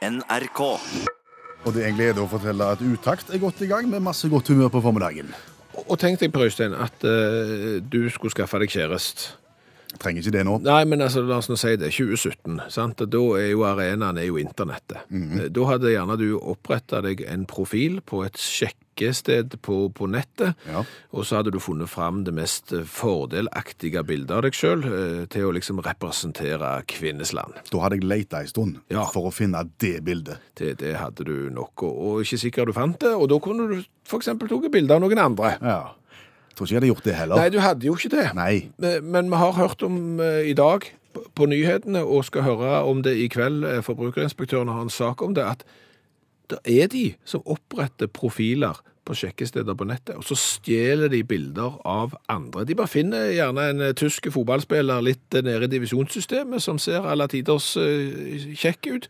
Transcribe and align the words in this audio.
NRK. 0.00 0.60
Og 1.66 1.74
det 1.76 1.82
er 1.84 1.90
en 1.90 1.96
glede 1.98 2.22
å 2.22 2.28
fortelle 2.30 2.70
at 2.72 2.80
Utakt 2.80 3.32
er 3.34 3.40
godt 3.42 3.60
i 3.64 3.68
gang 3.68 3.88
med 3.90 4.00
masse 4.04 4.28
godt 4.32 4.48
humør 4.48 4.70
på 4.72 4.80
formiddagen. 4.84 5.28
Og 5.86 5.98
tenk 6.00 6.20
deg, 6.22 6.32
Per 6.32 6.46
Øystein, 6.46 6.72
at 6.72 7.04
eh, 7.04 7.78
du 7.84 8.00
skulle 8.12 8.32
skaffe 8.32 8.58
deg 8.62 8.72
kjæreste. 8.72 9.36
Trenger 10.00 10.22
ikke 10.22 10.32
det 10.36 10.44
nå. 10.46 10.54
Nei, 10.64 10.82
men 10.88 11.02
altså, 11.02 11.20
la 11.26 11.40
oss 11.42 11.50
nå 11.50 11.56
si 11.58 11.74
det. 11.80 11.90
2017. 11.92 12.60
sant? 12.72 13.02
Da 13.10 13.22
er 13.40 13.50
jo 13.50 13.64
arenaen 13.66 14.20
er 14.22 14.28
jo 14.30 14.38
internettet. 14.40 15.04
Eh, 15.10 15.48
Da 15.52 15.66
hadde 15.68 15.92
gjerne 15.92 16.16
du 16.20 16.28
oppretta 16.38 17.02
deg 17.04 17.24
en 17.28 17.44
profil 17.50 18.00
på 18.06 18.22
et 18.24 18.38
sjekkested 19.00 19.54
på, 19.62 19.88
på 19.94 20.06
nettet. 20.10 20.54
Ja. 20.68 20.82
Og 21.12 21.24
så 21.26 21.36
hadde 21.40 21.50
du 21.54 21.58
funnet 21.60 21.88
fram 21.90 22.22
det 22.24 22.34
mest 22.36 22.72
eh, 22.72 22.84
fordelaktige 22.84 24.02
bildet 24.06 24.30
av 24.36 24.42
deg 24.44 24.54
sjøl 24.56 24.82
til 25.32 25.46
å 25.48 25.52
liksom 25.56 25.80
representere 25.84 26.82
kvinnesland. 26.90 27.54
Da 27.70 27.80
hadde 27.84 27.96
jeg 28.00 28.08
leita 28.10 28.40
ei 28.42 28.46
stund 28.50 28.80
Ja. 28.92 29.06
for 29.12 29.28
å 29.30 29.32
finne 29.34 29.64
det 29.80 30.00
bildet. 30.04 30.38
Det, 30.58 30.76
det 30.80 30.96
hadde 31.00 31.24
du 31.24 31.50
nok, 31.50 31.82
og, 31.82 31.96
og 32.10 32.20
ikke 32.24 32.38
sikkert 32.44 32.70
du 32.70 32.72
fant 32.76 32.98
det. 33.00 33.14
Og 33.16 33.28
da 33.32 33.38
kunne 33.42 33.68
du 33.70 33.78
f.eks. 34.06 34.26
tatt 34.36 34.70
bilde 34.72 34.94
av 34.94 35.00
noen 35.04 35.18
andre. 35.22 35.56
Ja. 35.62 35.80
Tror 36.54 36.66
ikke 36.66 36.74
jeg 36.74 36.80
hadde 36.80 36.92
gjort 36.92 37.04
det 37.06 37.14
heller. 37.16 37.40
Nei, 37.40 37.50
du 37.54 37.60
hadde 37.62 37.86
jo 37.88 37.94
ikke 37.96 38.12
det. 38.12 38.26
Nei. 38.36 38.54
Men 38.82 39.06
men 39.10 39.30
vi 39.32 39.38
har 39.40 39.56
hørt 39.56 39.82
om 39.86 40.20
eh, 40.20 40.50
i 40.50 40.56
dag 40.58 40.84
på- 41.14 41.24
på 41.34 41.46
nyhetene, 41.50 42.02
og 42.04 42.24
skal 42.28 42.42
høre 42.46 42.82
om 42.86 43.00
det 43.02 43.16
i 43.18 43.28
kveld, 43.32 43.64
eh, 43.64 43.80
forbrukerinspektøren 43.82 44.68
har 44.70 44.82
en 44.84 44.90
sak 44.92 45.22
om 45.22 45.32
det, 45.34 45.42
at 45.46 45.64
det 46.50 46.58
er 46.82 46.88
de 46.90 47.14
som 47.24 47.42
oppretter 47.46 48.06
profiler 48.10 48.78
på 49.08 49.14
sjekkesteder 49.16 49.76
på 49.76 49.86
nettet, 49.88 50.16
og 50.18 50.24
så 50.26 50.36
stjeler 50.38 51.10
de 51.12 51.22
bilder 51.26 51.78
av 51.88 52.14
andre. 52.30 52.64
De 52.68 52.76
bare 52.78 52.90
finner 52.90 53.30
gjerne 53.34 53.66
en 53.72 53.84
eh, 53.88 53.94
tysk 53.96 54.28
fotballspiller 54.32 55.02
litt 55.04 55.36
eh, 55.36 55.44
nede 55.46 55.66
i 55.68 55.72
divisjonssystemet, 55.72 56.62
som 56.62 56.78
ser 56.82 57.06
alle 57.08 57.28
tiders 57.32 57.72
eh, 57.80 58.50
kjekk 58.60 58.90
ut. 58.94 59.08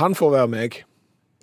Han 0.00 0.16
får 0.18 0.32
være 0.38 0.52
meg. 0.54 0.80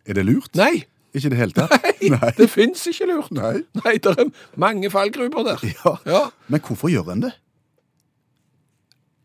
Er 0.05 0.17
det 0.17 0.25
lurt? 0.27 0.51
Nei, 0.59 0.85
Ikke 1.13 1.27
i 1.27 1.33
det 1.33 1.39
hele 1.41 1.55
tatt? 1.55 1.75
Nei. 2.15 2.31
det 2.37 2.49
finnes 2.49 2.81
ikke 2.87 3.09
lurt. 3.09 3.31
Nei. 3.35 3.61
Nei, 3.83 3.95
det 4.01 4.15
er 4.17 4.31
mange 4.59 4.89
fallgruber 4.91 5.45
der. 5.47 5.63
Ja. 5.75 5.95
Ja. 6.07 6.21
Men 6.47 6.63
hvorfor 6.65 6.91
gjør 6.91 7.11
en 7.13 7.25
det? 7.27 7.33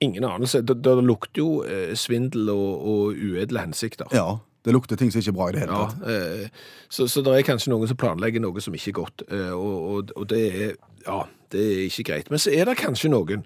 Ingen 0.05 0.27
anelse. 0.28 0.61
Det, 0.67 0.77
det 0.84 0.97
lukter 1.06 1.41
jo 1.41 1.95
svindel 1.97 2.50
og, 2.53 2.83
og 2.84 3.17
uedle 3.17 3.62
hensikter. 3.65 4.11
Ja, 4.12 4.34
det 4.67 4.75
lukter 4.75 4.98
ting 4.98 5.12
som 5.14 5.22
ikke 5.22 5.31
er 5.33 5.36
bra 5.39 5.48
i 5.48 5.55
det 5.56 5.61
hele 5.62 5.77
Ja, 5.78 5.86
tatt. 5.89 6.06
eh, 6.11 6.62
så, 6.91 7.06
så 7.09 7.22
det 7.25 7.33
er 7.39 7.47
kanskje 7.47 7.70
noen 7.72 7.86
som 7.91 7.98
planlegger 8.03 8.42
noe 8.42 8.61
som 8.64 8.75
ikke 8.75 8.91
er 8.92 8.97
godt, 9.00 9.22
eh, 9.31 9.53
og, 9.55 9.77
og, 9.95 10.14
og 10.19 10.27
det 10.33 10.42
er 10.50 10.72
ja, 11.06 11.20
det 11.55 11.61
er 11.62 11.84
ikke 11.86 12.05
greit. 12.11 12.31
Men 12.34 12.42
så 12.42 12.50
er 12.50 12.67
det 12.67 12.77
kanskje 12.81 13.12
noen 13.12 13.44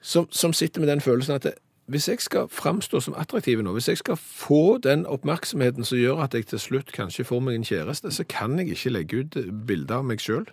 som, 0.00 0.28
som 0.30 0.52
sitter 0.54 0.80
med 0.84 0.88
den 0.92 1.02
følelsen 1.02 1.34
at 1.34 1.48
det, 1.48 1.54
hvis 1.90 2.06
jeg 2.06 2.20
skal 2.22 2.46
framstå 2.46 3.00
som 3.02 3.16
attraktiv 3.18 3.58
nå, 3.66 3.72
hvis 3.74 3.88
jeg 3.90 3.98
skal 3.98 4.14
få 4.22 4.78
den 4.78 5.02
oppmerksomheten 5.10 5.82
som 5.84 5.98
gjør 5.98 6.22
at 6.22 6.36
jeg 6.38 6.46
til 6.52 6.60
slutt 6.62 6.92
kanskje 6.94 7.24
får 7.26 7.40
meg 7.42 7.58
en 7.58 7.66
kjæreste, 7.66 8.12
så 8.14 8.22
kan 8.30 8.54
jeg 8.62 8.70
ikke 8.76 8.92
legge 8.94 9.24
ut 9.24 9.38
bilder 9.66 9.98
av 9.98 10.06
meg 10.06 10.22
sjøl. 10.22 10.46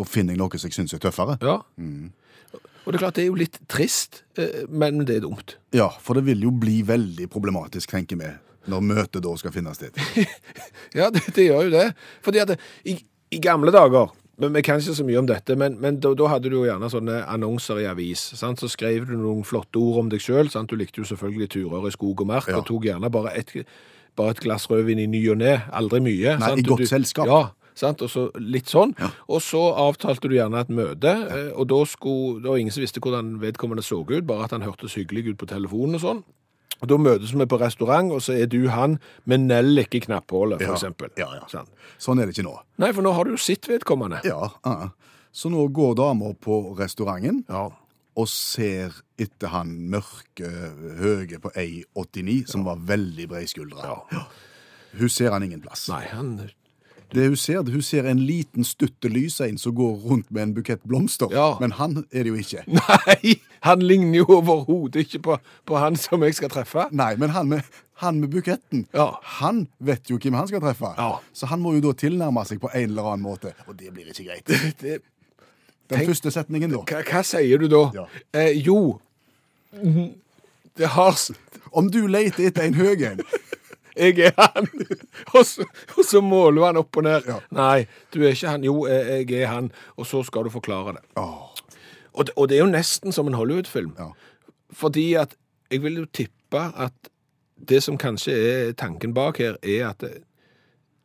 Da 0.00 0.06
finner 0.08 0.32
jeg 0.32 0.40
noe 0.40 0.56
som 0.58 0.72
jeg 0.72 0.78
syns 0.78 0.96
er 0.96 1.02
tøffere. 1.04 1.36
Ja. 1.44 1.58
Og 2.84 2.88
det 2.92 2.98
er 2.98 3.02
klart, 3.04 3.16
det 3.16 3.22
er 3.26 3.30
jo 3.30 3.36
litt 3.40 3.60
trist, 3.70 4.22
eh, 4.40 4.64
men 4.68 5.04
det 5.08 5.18
er 5.18 5.22
dumt. 5.24 5.54
Ja, 5.76 5.90
for 6.04 6.16
det 6.18 6.24
vil 6.26 6.42
jo 6.44 6.50
bli 6.52 6.80
veldig 6.88 7.28
problematisk, 7.32 7.92
tenker 7.94 8.18
vi, 8.20 8.32
når 8.70 8.80
møtet 8.86 9.22
da 9.24 9.32
skal 9.40 9.52
finne 9.54 9.74
sted. 9.76 9.96
Ja, 10.94 11.08
det, 11.10 11.24
det 11.34 11.48
gjør 11.48 11.64
jo 11.66 11.70
det. 11.74 11.88
Fordi 12.22 12.38
at 12.42 12.52
det, 12.52 12.58
i, 12.86 12.92
i 13.34 13.38
gamle 13.42 13.72
dager, 13.74 14.12
men 14.38 14.52
vi 14.54 14.62
kan 14.66 14.78
ikke 14.82 14.94
så 14.94 15.04
mye 15.06 15.18
om 15.18 15.26
dette, 15.30 15.56
men, 15.58 15.76
men 15.82 15.96
da, 16.02 16.12
da 16.18 16.28
hadde 16.30 16.50
du 16.50 16.56
jo 16.60 16.64
gjerne 16.68 16.88
sånne 16.90 17.20
annonser 17.30 17.80
i 17.82 17.88
avis. 17.90 18.22
Sant? 18.38 18.62
Så 18.62 18.70
skrev 18.70 19.06
du 19.08 19.16
noen 19.18 19.42
flotte 19.46 19.78
ord 19.82 20.04
om 20.04 20.08
deg 20.12 20.22
sjøl. 20.22 20.50
Du 20.70 20.76
likte 20.78 21.02
jo 21.02 21.08
selvfølgelig 21.10 21.50
turer 21.54 21.88
i 21.90 21.92
skog 21.94 22.22
og 22.24 22.30
mark, 22.30 22.48
Ja. 22.50 22.60
og 22.62 22.66
tok 22.70 22.86
gjerne 22.88 23.10
bare 23.14 23.34
et, 23.38 23.52
bare 24.18 24.34
et 24.36 24.42
glass 24.42 24.66
rødvin 24.70 25.02
i 25.02 25.06
ny 25.10 25.20
og 25.34 25.38
ne. 25.42 25.56
Aldri 25.74 26.00
mye. 26.02 26.36
Nei, 26.38 26.48
sant? 26.54 26.62
i 26.62 26.66
godt 26.70 26.82
du- 26.86 26.90
selskap. 26.90 27.30
Ja, 27.30 27.42
sant? 27.78 28.02
og 28.06 28.10
så 28.10 28.28
litt 28.38 28.70
sånn. 28.70 28.94
Og 29.26 29.42
så 29.42 29.62
avtalte 29.82 30.30
du 30.30 30.34
gjerne 30.38 30.62
et 30.62 30.70
møte, 30.70 31.14
eh, 31.30 31.50
og 31.58 31.66
da 31.74 31.82
skulle, 31.90 32.38
det 32.42 32.50
var 32.50 32.62
ingen 32.62 32.74
som 32.74 32.82
visste 32.86 33.02
hvordan 33.02 33.36
vedkommende 33.42 33.82
så 33.86 34.02
ut, 34.06 34.26
bare 34.30 34.46
at 34.46 34.54
han 34.54 34.62
hørtes 34.66 34.94
hyggelig 34.98 35.32
ut 35.34 35.42
på 35.42 35.50
telefonen 35.50 35.98
og 35.98 36.06
sånn. 36.06 36.24
Og 36.84 36.88
Da 36.90 36.98
møtes 37.00 37.32
vi 37.32 37.46
på 37.48 37.58
restaurant, 37.60 38.12
og 38.12 38.20
så 38.24 38.34
er 38.36 38.46
du 38.52 38.66
han 38.68 38.98
med 39.24 39.46
nellik 39.48 39.94
i 39.96 40.00
knapphullet, 40.04 40.60
for 40.60 40.74
Ja, 40.74 40.74
eksempel. 40.76 41.08
ja, 41.16 41.30
ja. 41.38 41.46
Sånn. 41.48 41.66
Sånn 41.98 42.20
er 42.20 42.26
det 42.28 42.34
ikke 42.36 42.44
nå. 42.44 42.58
Nei, 42.82 42.90
for 42.92 43.02
nå 43.06 43.12
har 43.16 43.24
du 43.24 43.30
jo 43.32 43.40
sett 43.40 43.64
vedkommende. 43.70 44.20
Ja, 44.28 44.50
ja. 44.66 44.90
Så 45.32 45.48
nå 45.50 45.64
går 45.72 45.94
damer 45.98 46.34
på 46.38 46.76
restauranten 46.78 47.44
Ja. 47.48 47.70
og 48.16 48.28
ser 48.28 48.92
etter 49.18 49.48
han 49.48 49.72
mørke, 49.90 50.50
høye 51.00 51.40
på 51.40 51.50
1,89, 51.56 52.44
som 52.46 52.64
var 52.64 52.76
veldig 52.76 53.28
breiskuldra. 53.32 54.02
Ja. 54.12 54.26
Hun 54.98 55.08
ser 55.08 55.30
han 55.32 55.42
ingen 55.42 55.60
plass. 55.64 55.88
Nei, 55.88 56.04
han 56.12 56.50
Det 57.14 57.26
hun 57.28 57.36
ser, 57.36 57.62
hun 57.62 57.82
ser 57.82 58.06
en 58.06 58.18
liten 58.26 58.64
stutte 58.64 59.08
lysein 59.08 59.56
som 59.58 59.74
går 59.74 60.00
rundt 60.04 60.30
med 60.30 60.42
en 60.42 60.54
bukett 60.54 60.82
blomster. 60.84 61.30
Ja. 61.30 61.56
Men 61.60 61.70
han 61.72 62.04
er 62.12 62.24
det 62.24 62.32
jo 62.32 62.34
ikke. 62.40 62.64
Nei, 62.80 63.36
han 63.64 63.80
ligner 63.80 64.18
jo 64.20 64.26
overhodet 64.38 65.06
ikke 65.06 65.20
på, 65.24 65.38
på 65.66 65.78
han 65.80 65.96
som 65.96 66.22
jeg 66.26 66.36
skal 66.36 66.50
treffe. 66.52 66.84
Nei, 66.92 67.14
men 67.20 67.30
han 67.32 67.48
med, 67.48 67.62
han 68.02 68.18
med 68.20 68.28
buketten, 68.34 68.86
Ja. 68.92 69.06
han 69.38 69.66
vet 69.80 70.10
jo 70.12 70.18
hvem 70.20 70.34
han 70.36 70.48
skal 70.50 70.60
treffe. 70.60 70.90
Ja. 70.98 71.18
Så 71.32 71.46
han 71.48 71.62
må 71.64 71.72
jo 71.76 71.80
da 71.88 71.94
tilnærme 71.96 72.44
seg 72.48 72.60
på 72.60 72.68
en 72.74 72.90
eller 72.92 73.08
annen 73.14 73.24
måte. 73.24 73.54
Og 73.68 73.76
det 73.80 73.92
blir 73.94 74.10
ikke 74.12 74.26
greit. 74.28 74.46
Det, 74.82 75.00
Den 75.90 75.98
Tenk- 76.00 76.08
første 76.14 76.30
setningen 76.32 76.70
da. 76.72 76.78
hva, 76.88 77.02
hva 77.04 77.20
sier 77.28 77.58
du 77.60 77.66
da? 77.68 77.82
Ja. 77.92 78.04
Eh, 78.40 78.54
jo, 78.64 79.00
det 80.76 80.86
har 80.94 81.18
Om 81.72 81.90
du 81.90 82.06
leter 82.08 82.46
etter 82.48 82.64
en 82.68 82.74
høy 82.78 83.02
en, 83.04 83.20
Jeg 83.96 84.18
er 84.26 84.32
han. 84.38 84.66
Og 85.38 85.44
så, 85.46 85.62
og 85.94 86.02
så 86.08 86.18
måler 86.24 86.64
han 86.66 86.76
opp 86.80 86.96
og 86.98 87.04
ned. 87.06 87.28
Ja. 87.30 87.36
Nei, 87.54 87.84
du 88.10 88.24
er 88.24 88.32
ikke 88.34 88.48
han. 88.50 88.64
Jo, 88.66 88.86
jeg 88.90 89.28
jeg 89.30 89.42
er 89.44 89.52
han. 89.52 89.68
Og 89.96 90.06
så 90.10 90.22
skal 90.26 90.48
du 90.48 90.50
forklare 90.50 90.96
det. 90.96 91.02
Åh, 91.20 91.53
Og 92.14 92.26
det, 92.26 92.34
og 92.36 92.48
det 92.48 92.58
er 92.58 92.64
jo 92.64 92.70
nesten 92.70 93.12
som 93.12 93.26
en 93.26 93.34
Hollywood-film. 93.34 93.96
Ja. 93.98 94.12
Fordi 94.72 95.14
at 95.18 95.34
jeg 95.70 95.82
vil 95.82 95.96
jo 96.02 96.06
tippe 96.12 96.62
at 96.76 97.10
det 97.68 97.82
som 97.82 97.98
kanskje 97.98 98.32
er 98.32 98.72
tanken 98.72 99.14
bak 99.14 99.38
her, 99.38 99.56
er 99.62 99.88
at 99.88 100.04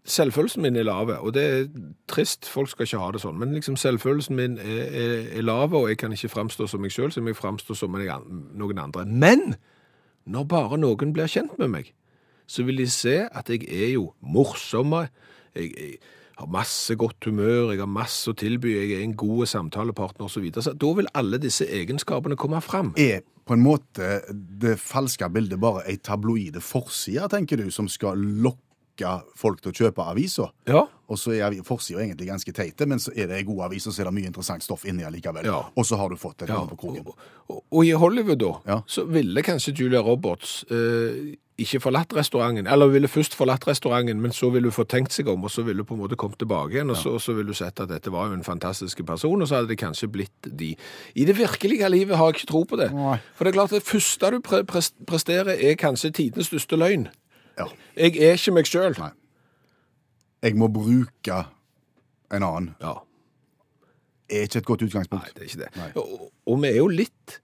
selvfølelsen 0.09 0.62
min 0.62 0.75
er 0.75 0.84
lave, 0.84 1.18
og 1.19 1.34
det 1.34 1.44
er 1.44 1.68
trist, 2.08 2.46
folk 2.46 2.69
skal 2.69 2.86
ikke 2.86 3.02
ha 3.02 3.12
det 3.12 3.22
sånn, 3.22 3.38
men 3.40 3.53
liksom 3.53 3.78
selvfølelsen 3.78 4.36
min 4.36 4.58
er, 4.58 4.86
er, 4.88 5.16
er 5.38 5.46
lave, 5.46 5.78
og 5.78 5.90
jeg 5.90 6.00
kan 6.02 6.14
ikke 6.14 6.31
framstå 6.34 6.68
som 6.68 6.81
meg 6.81 6.92
selv, 6.92 7.12
så 7.14 7.24
jeg 7.25 7.38
framstår 7.38 7.78
som 7.78 7.96
en 7.96 8.42
noen 8.58 8.81
andre. 8.81 9.06
Men 9.06 9.56
når 10.25 10.48
bare 10.50 10.80
noen 10.81 11.14
blir 11.14 11.30
kjent 11.30 11.58
med 11.62 11.74
meg, 11.75 11.94
så 12.50 12.66
vil 12.66 12.81
de 12.81 12.90
se 12.90 13.22
at 13.30 13.50
jeg 13.50 13.68
er 13.69 13.94
jo 13.94 14.09
morsomme, 14.22 15.08
jeg, 15.56 15.74
jeg 15.78 15.98
har 16.40 16.48
masse 16.52 16.96
godt 17.00 17.26
humør, 17.30 17.72
jeg 17.74 17.82
har 17.84 17.90
masse 17.92 18.32
å 18.32 18.36
tilby, 18.38 18.72
jeg 18.78 18.94
er 19.00 19.04
en 19.04 19.16
god 19.20 19.46
samtalepartner 19.52 20.28
og 20.28 20.32
så 20.32 20.42
videre. 20.44 20.64
Så 20.66 20.74
da 20.80 20.94
vil 20.98 21.10
alle 21.20 21.40
disse 21.42 21.68
egenskapene 21.68 22.38
komme 22.40 22.62
fram. 22.64 22.94
er 22.98 23.22
på 23.50 23.56
en 23.58 23.64
måte 23.66 24.22
det 24.62 24.76
falske 24.80 25.26
bildet 25.34 25.60
bare 25.60 25.82
ei 25.90 25.98
tabloide 25.98 26.62
forside, 26.62 27.28
tenker 27.34 27.58
du, 27.58 27.70
som 27.74 27.88
skal 27.90 28.18
lokke 28.46 28.66
folk 29.40 29.62
til 29.64 29.72
å 29.72 29.78
kjøpe 29.80 30.06
aviser? 30.12 30.52
Ja. 30.70 30.84
Og 31.10 31.18
så 31.18 31.32
er 31.34 31.56
forsida 31.66 32.04
egentlig 32.04 32.28
ganske 32.30 32.54
teite, 32.54 32.86
men 32.86 33.00
så 33.02 33.10
er 33.16 33.28
det 33.32 33.40
ei 33.40 33.44
god 33.48 33.64
avis, 33.72 33.88
og 33.90 33.94
så 33.96 34.04
er 34.04 34.10
det 34.12 34.16
mye 34.20 34.30
interessant 34.30 34.62
stoff 34.64 34.84
inni 34.86 35.04
likevel. 35.10 35.48
Ja. 35.50 35.64
Og 35.76 35.86
så 35.88 35.98
har 35.98 36.10
du 36.14 36.16
fått 36.22 36.44
et 36.46 36.50
Ja, 36.54 36.62
på 36.70 36.78
kroken. 36.78 37.08
og, 37.08 37.16
og, 37.50 37.64
og 37.72 37.86
i 37.88 37.92
Hollywood 37.98 38.40
da, 38.44 38.54
Ja. 38.68 38.82
så 38.86 39.06
ville 39.10 39.42
kanskje 39.42 39.74
Julia 39.74 40.02
Roberts 40.06 40.64
eh, 40.70 41.36
ikke 41.64 41.80
forlatt 41.84 42.14
restauranten, 42.16 42.68
eller 42.72 42.88
ville 42.94 43.08
først 43.12 43.36
forlatt 43.38 43.66
restauranten, 43.68 44.20
men 44.24 44.31
så 44.36 44.50
ville 44.53 44.70
hun 44.70 44.75
få 44.75 44.86
tenkt 44.90 45.14
seg 45.16 45.28
om, 45.31 45.44
og 45.46 45.52
så 45.53 45.64
ville 45.68 45.84
hun 45.84 45.90
på 45.90 45.97
en 45.97 46.02
måte 46.02 46.18
kommet 46.20 46.40
tilbake 46.42 46.74
igjen, 46.78 46.90
og 46.94 46.97
så, 46.97 47.14
og 47.18 47.22
så 47.24 47.34
ville 47.38 47.52
hun 47.53 47.59
sett 47.59 47.80
at 47.84 47.90
dette 47.92 48.12
var 48.14 48.28
jo 48.31 48.38
en 48.40 48.44
fantastisk 48.47 49.03
person, 49.08 49.42
og 49.42 49.47
så 49.50 49.59
hadde 49.59 49.72
det 49.74 49.80
kanskje 49.81 50.09
blitt 50.14 50.50
de. 50.62 50.72
I 51.16 51.25
det 51.30 51.38
virkelige 51.38 51.90
livet 51.94 52.18
har 52.19 52.31
jeg 52.31 52.40
ikke 52.42 52.52
tro 52.52 52.64
på 52.69 52.80
det. 52.81 52.90
Nei. 52.96 53.18
For 53.36 53.44
det 53.48 53.53
er 53.53 53.58
klart, 53.59 53.75
det 53.75 53.84
første 53.88 54.31
du 54.36 54.40
pre 54.46 54.64
pres- 54.64 54.94
presterer 55.08 55.56
er 55.58 55.75
kanskje 55.80 56.12
tidens 56.22 56.52
største 56.52 56.80
løgn. 56.80 57.08
Ja. 57.59 57.68
Jeg 58.00 58.16
er 58.24 58.38
ikke 58.39 58.56
meg. 58.56 58.74
Nei. 59.00 59.12
Jeg 60.44 60.56
må 60.56 60.68
bruke 60.72 61.42
en 62.31 62.44
annen. 62.45 62.74
Ja. 62.81 62.95
Er 64.30 64.45
ikke 64.45 64.62
et 64.62 64.66
godt 64.66 64.84
utgangspunkt. 64.86 65.25
Nei, 65.25 65.31
det 65.36 65.42
er 65.42 65.50
ikke 65.50 65.63
det. 65.66 65.94
Og, 66.00 66.28
og 66.48 66.60
vi 66.62 66.68
er 66.69 66.78
jo 66.78 66.88
litt 66.88 67.39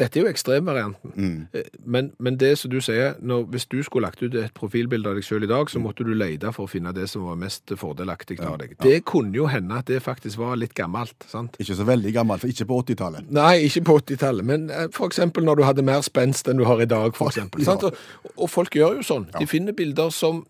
Dette 0.00 0.16
er 0.18 0.24
jo 0.24 0.30
ekstremvarianten. 0.32 1.12
Mm. 1.14 1.46
Eh, 1.52 1.68
Men, 1.84 2.10
men 2.18 2.36
det 2.40 2.54
som 2.58 2.70
du 2.72 2.78
sier, 2.80 3.14
når, 3.20 3.44
hvis 3.52 3.66
du 3.68 3.78
skulle 3.84 4.08
lagt 4.08 4.22
ut 4.24 4.34
et 4.40 4.54
profilbilde 4.56 5.10
av 5.12 5.18
deg 5.20 5.24
selv 5.26 5.44
i 5.44 5.50
dag, 5.50 5.66
Mm. 5.68 5.72
så 5.74 5.80
måtte 5.84 6.04
du 6.08 6.14
lete 6.16 6.52
for 6.56 6.64
å 6.66 6.70
finne 6.72 6.92
det 6.96 7.06
som 7.12 7.22
var 7.28 7.36
mest 7.36 7.68
fordelaktig 7.76 8.38
av 8.40 8.58
deg. 8.58 8.76
Det 8.80 9.04
kunne 9.04 9.34
jo 9.36 9.46
hende 9.46 9.76
at 9.78 9.86
det 9.86 10.00
faktisk 10.02 10.38
var 10.40 10.56
litt 10.56 10.72
gammelt, 10.74 11.14
sant? 11.28 11.56
Ikke 11.60 11.76
så 11.76 11.84
veldig 11.84 12.12
gammelt, 12.16 12.40
for 12.40 12.48
ikke 12.48 12.66
på 12.70 12.80
80-tallet. 12.82 13.30
Nei, 13.30 13.66
ikke 13.68 13.84
på 13.84 13.98
80-tallet, 14.00 14.44
men 14.44 14.70
f.eks. 14.70 14.96
for 14.96 15.06
eksempel 15.12 15.44
når 15.44 15.56
du 15.60 15.62
hadde 15.68 15.82
mer 15.84 16.00
spenst 16.06 16.48
enn 16.48 16.56
du 16.56 16.64
har 16.64 16.80
i 16.80 16.88
dag, 16.88 17.12
eksempel. 17.14 17.62
Ja. 17.62 17.76
Og, 17.76 17.94
og 18.36 18.48
folk 18.50 18.74
gjør 18.74 18.96
jo 19.00 19.02
sånn. 19.06 19.28
De 19.38 19.46
finner 19.46 19.76
bilder 19.76 20.10
som 20.10 20.44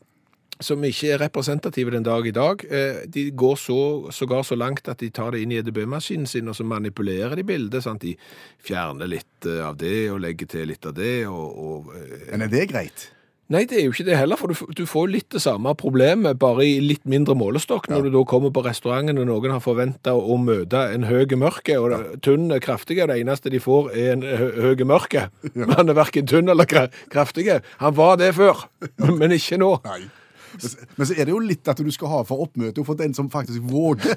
som 0.60 0.82
ikke 0.84 1.12
er 1.14 1.22
representative 1.24 1.90
den 1.94 2.04
dag 2.06 2.26
i 2.26 2.34
dag. 2.36 2.64
Eh, 2.70 3.04
De 3.08 3.30
går 3.30 3.56
så, 3.56 3.78
sågar 4.12 4.42
så 4.44 4.56
langt 4.60 4.88
at 4.88 4.98
de 5.00 5.10
tar 5.10 5.32
det 5.32 5.40
inn 5.44 5.52
i 5.54 5.60
EDB-maskinen 5.62 6.26
sin, 6.28 6.48
og 6.48 6.56
så 6.58 6.64
manipulerer 6.68 7.36
de 7.40 7.44
bildet. 7.48 7.82
Sant? 7.86 8.02
De 8.04 8.16
fjerner 8.64 9.08
litt 9.08 9.46
eh, 9.48 9.62
av 9.66 9.78
det, 9.80 10.10
og 10.12 10.20
legger 10.20 10.46
til 10.58 10.68
litt 10.70 10.84
av 10.86 10.94
det, 10.98 11.14
og, 11.30 11.48
og 11.56 11.96
eh, 11.96 12.28
Men 12.34 12.46
er 12.48 12.52
det 12.52 12.68
greit? 12.74 13.08
Nei, 13.50 13.64
det 13.66 13.80
er 13.80 13.88
jo 13.88 13.90
ikke 13.90 14.04
det 14.06 14.14
heller, 14.14 14.38
for 14.38 14.52
du, 14.52 14.60
du 14.78 14.84
får 14.86 15.08
litt 15.10 15.26
det 15.34 15.40
samme 15.42 15.72
problemet, 15.74 16.36
bare 16.38 16.62
i 16.62 16.76
litt 16.84 17.02
mindre 17.10 17.34
målestokk, 17.34 17.88
når 17.90 18.04
du 18.06 18.10
da 18.14 18.20
kommer 18.30 18.52
på 18.54 18.62
restauranten 18.62 19.18
og 19.18 19.26
noen 19.26 19.50
har 19.50 19.64
forventa 19.64 20.12
å 20.14 20.36
møte 20.38 20.84
en 20.94 21.08
høy 21.08 21.24
mørke, 21.34 21.74
og 21.82 21.90
det- 21.90 22.20
tynn 22.28 22.46
er 22.54 22.62
kraftig, 22.62 23.00
og 23.02 23.10
det 23.10 23.16
eneste 23.24 23.50
de 23.50 23.58
får 23.58 23.90
er 23.90 24.12
en 24.12 24.22
høy 24.22 24.84
mørke. 24.86 25.24
Men 25.56 25.74
han 25.74 25.90
er 25.90 25.98
verken 25.98 26.30
tynn 26.30 26.46
eller 26.54 26.68
kra 26.70 26.84
kraftig. 27.10 27.48
Han 27.82 27.98
var 27.98 28.20
det 28.22 28.30
før, 28.38 28.68
men 29.18 29.34
ikke 29.34 29.58
nå. 29.58 29.72
Nei. 29.88 29.98
Men 30.96 31.06
så- 31.06 31.14
er 31.16 31.24
det 31.28 31.34
jo 31.34 31.38
litt 31.42 31.68
at 31.68 31.78
du 31.78 31.90
skal 31.94 32.08
ha 32.12 32.22
for 32.26 32.42
oppmøtet, 32.46 32.84
for 32.86 32.94
den 32.98 33.14
som 33.14 33.30
faktisk 33.30 33.62
våger 33.70 34.16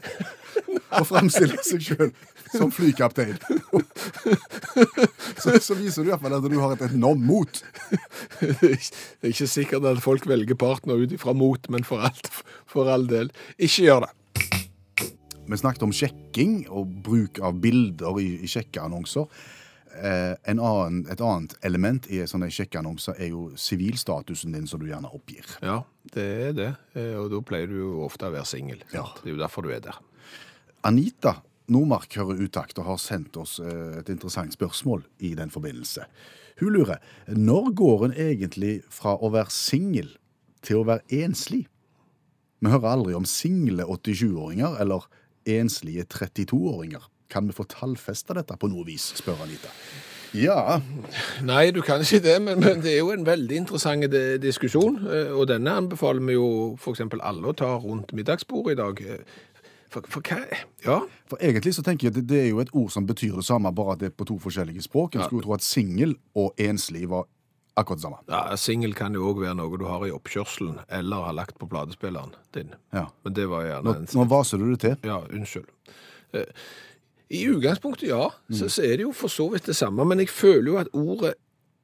å 0.94 1.03
fremstille 1.06 1.57
seg 1.65 1.81
sjøl 1.81 2.12
som 2.53 2.71
flykaptein. 2.74 3.38
Så, 5.38 5.57
så 5.62 5.75
viser 5.77 6.03
du 6.06 6.12
iallfall 6.12 6.35
at 6.38 6.45
du 6.50 6.57
har 6.62 6.75
et 6.75 6.83
enormt 6.91 7.24
mot. 7.25 7.62
Det 8.39 8.74
er 8.74 9.31
ikke 9.31 9.47
sikkert 9.50 9.88
at 9.89 10.01
folk 10.03 10.27
velger 10.30 10.57
partner 10.59 11.01
ut 11.01 11.13
ifra 11.15 11.33
mot, 11.38 11.69
men 11.74 11.85
for, 11.88 12.03
alt, 12.06 12.30
for 12.69 12.89
all 12.94 13.07
del, 13.09 13.31
ikke 13.57 13.88
gjør 13.88 14.06
det. 14.07 14.13
Vi 15.44 15.59
snakket 15.59 15.83
om 15.83 15.91
sjekking 15.95 16.53
og 16.71 16.88
bruk 17.03 17.41
av 17.44 17.57
bilder 17.63 18.19
i, 18.21 18.30
i 18.45 18.47
sjekkeannonser. 18.50 19.27
Eh, 19.94 20.34
en 20.50 20.60
annen, 20.60 21.04
et 21.12 21.22
annet 21.22 21.54
element 21.68 22.07
i 22.10 22.24
sånne 22.30 22.50
sjekkeannonser 22.54 23.19
er 23.22 23.30
jo 23.30 23.50
sivilstatusen 23.60 24.56
din, 24.56 24.66
som 24.69 24.81
du 24.81 24.88
gjerne 24.90 25.12
oppgir. 25.13 25.45
Ja, 25.62 25.84
det 26.16 26.28
er 26.48 26.54
det, 26.57 26.72
Eh, 26.94 27.16
og 27.18 27.31
da 27.31 27.40
pleier 27.42 27.69
du 27.69 27.78
jo 27.78 27.92
ofte 28.06 28.28
å 28.28 28.34
være 28.34 28.45
singel. 28.45 28.84
Ja. 28.94 29.06
Det 29.22 29.30
er 29.30 29.36
jo 29.36 29.42
derfor 29.42 29.66
du 29.66 29.72
er 29.74 29.81
der. 29.81 29.98
Anita 30.86 31.40
Nordmark 31.72 32.13
hører 32.19 32.42
utakt 32.44 32.78
og 32.81 32.86
har 32.90 33.00
sendt 33.01 33.38
oss 33.40 33.60
eh, 33.63 34.00
et 34.01 34.10
interessant 34.13 34.54
spørsmål 34.54 35.06
i 35.24 35.34
den 35.38 35.54
forbindelse. 35.54 36.06
Hun 36.60 36.74
lurer 36.75 37.00
når 37.28 37.72
går 37.74 38.06
en 38.07 38.18
egentlig 38.18 38.81
fra 38.94 39.16
å 39.16 39.31
være 39.34 39.54
singel 39.54 40.12
til 40.63 40.81
å 40.81 40.88
være 40.90 41.24
enslig? 41.24 41.66
Vi 42.63 42.72
hører 42.72 42.94
aldri 42.94 43.16
om 43.18 43.25
single 43.28 43.88
87-åringer 43.90 44.78
eller 44.84 45.07
enslige 45.50 46.06
32-åringer. 46.13 47.10
Kan 47.33 47.47
vi 47.50 47.56
få 47.57 47.65
tallfesta 47.69 48.35
dette 48.38 48.56
på 48.62 48.69
noe 48.69 48.85
vis, 48.85 49.09
spør 49.18 49.41
Anita. 49.45 49.71
Ja, 50.33 50.80
Nei, 51.45 51.68
du 51.74 51.81
kan 51.85 52.01
ikke 52.01 52.18
det, 52.25 52.39
men, 52.41 52.57
men 52.63 52.80
det 52.81 52.95
er 52.95 53.01
jo 53.03 53.12
en 53.13 53.25
veldig 53.25 53.57
interessant 53.63 54.06
diskusjon, 54.41 54.95
eh, 55.06 55.30
og 55.33 55.45
denne 55.51 55.75
anbefaler 55.77 56.24
vi 56.25 56.33
jo 56.39 56.47
eksempel 56.89 57.21
alle 57.21 57.51
å 57.51 57.53
ta 57.57 57.69
rundt 57.83 58.13
middagsbordet 58.18 58.74
i 58.74 58.80
dag. 58.81 59.01
Eh, 59.18 59.41
For, 59.94 60.01
for? 60.09 60.25
Ja, 60.81 60.95
for 61.30 61.38
egentlig 61.38 61.75
så 61.77 61.83
tenker 61.85 62.07
jeg 62.07 62.15
at 62.15 62.15
det, 62.18 62.24
det 62.31 62.39
er 62.41 62.47
jo 62.50 62.63
et 62.63 62.71
ord 62.74 62.89
som 62.89 63.06
betyr 63.06 63.35
det 63.38 63.45
samme, 63.45 63.69
bare 63.77 63.94
at 63.94 64.00
det 64.01 64.07
er 64.09 64.15
på 64.18 64.25
to 64.25 64.39
forskjellige 64.41 64.81
språk. 64.88 65.13
En 65.13 65.21
Ja. 65.21 65.27
skulle 65.27 65.44
jo 65.44 65.45
tro 65.51 65.53
at 65.53 65.62
singel 65.62 66.15
og 66.33 66.56
enslig 66.57 67.03
var 67.12 67.27
akkurat 67.77 68.00
det 68.01 68.06
samme. 68.07 68.18
ja 68.30 68.56
singel 68.57 68.95
kan 68.97 69.13
jo 69.13 69.27
òg 69.30 69.44
være 69.44 69.53
noe 69.59 69.77
du 69.77 69.85
har 69.85 70.01
i 70.07 70.09
oppkjørselen, 70.13 70.80
eller 70.89 71.27
har 71.27 71.33
lagt 71.38 71.59
på 71.62 71.69
platespilleren 71.69 72.33
din. 72.57 72.74
Ja. 72.91 73.06
Men 73.24 73.33
det 73.38 73.45
var 73.53 73.68
gjerne 73.69 73.94
Nå, 74.01 74.09
nå 74.18 74.25
vaser 74.33 74.57
du 74.57 74.65
det 74.74 74.80
til. 74.81 74.97
Ja, 75.06 75.19
unnskyld. 75.30 75.69
I 77.33 77.47
utgangspunktet, 77.50 78.07
ja, 78.12 78.27
så, 78.53 78.68
så 78.69 78.83
er 78.85 79.00
det 79.00 79.07
jo 79.07 79.12
for 79.18 79.31
så 79.31 79.47
vidt 79.50 79.65
det 79.65 79.75
samme, 79.75 80.06
men 80.06 80.21
jeg 80.21 80.30
føler 80.30 80.71
jo 80.71 80.77
at 80.77 80.91
ordet 80.94 81.33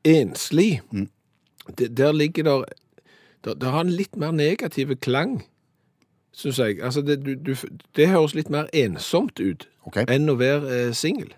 enslig, 0.06 0.82
det, 1.78 1.98
der 1.98 2.12
ligger 2.12 2.44
der, 2.44 2.64
der, 3.44 3.54
der 3.54 3.70
har 3.74 3.82
en 3.82 3.90
litt 3.90 4.16
mer 4.16 4.32
negativ 4.32 4.94
klang, 5.02 5.42
synes 6.32 6.60
jeg. 6.60 6.78
Altså, 6.84 7.02
det, 7.02 7.26
du, 7.26 7.34
du, 7.34 7.56
det 7.96 8.10
høres 8.10 8.36
litt 8.38 8.50
mer 8.50 8.70
ensomt 8.74 9.40
ut 9.40 9.66
OK? 9.90 10.04
enn 10.06 10.30
å 10.30 10.38
være 10.38 10.76
eh, 10.76 10.94
singel. 10.94 11.34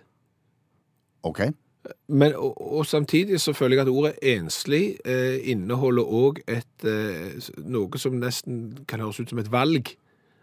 ok. 1.23 1.45
Men, 2.07 2.35
og, 2.35 2.59
og 2.61 2.85
samtidig 2.85 3.39
så 3.41 3.53
føler 3.57 3.79
jeg 3.79 3.87
at 3.87 3.89
ordet 3.89 4.11
enslig 4.21 4.97
eh, 5.05 5.39
inneholder 5.49 6.03
òg 6.05 6.43
et 6.45 6.85
eh, 6.85 7.39
noe 7.57 8.01
som 8.01 8.19
nesten 8.21 8.83
kan 8.87 9.01
høres 9.01 9.19
ut 9.19 9.31
som 9.33 9.41
et 9.41 9.49
valg. 9.51 9.89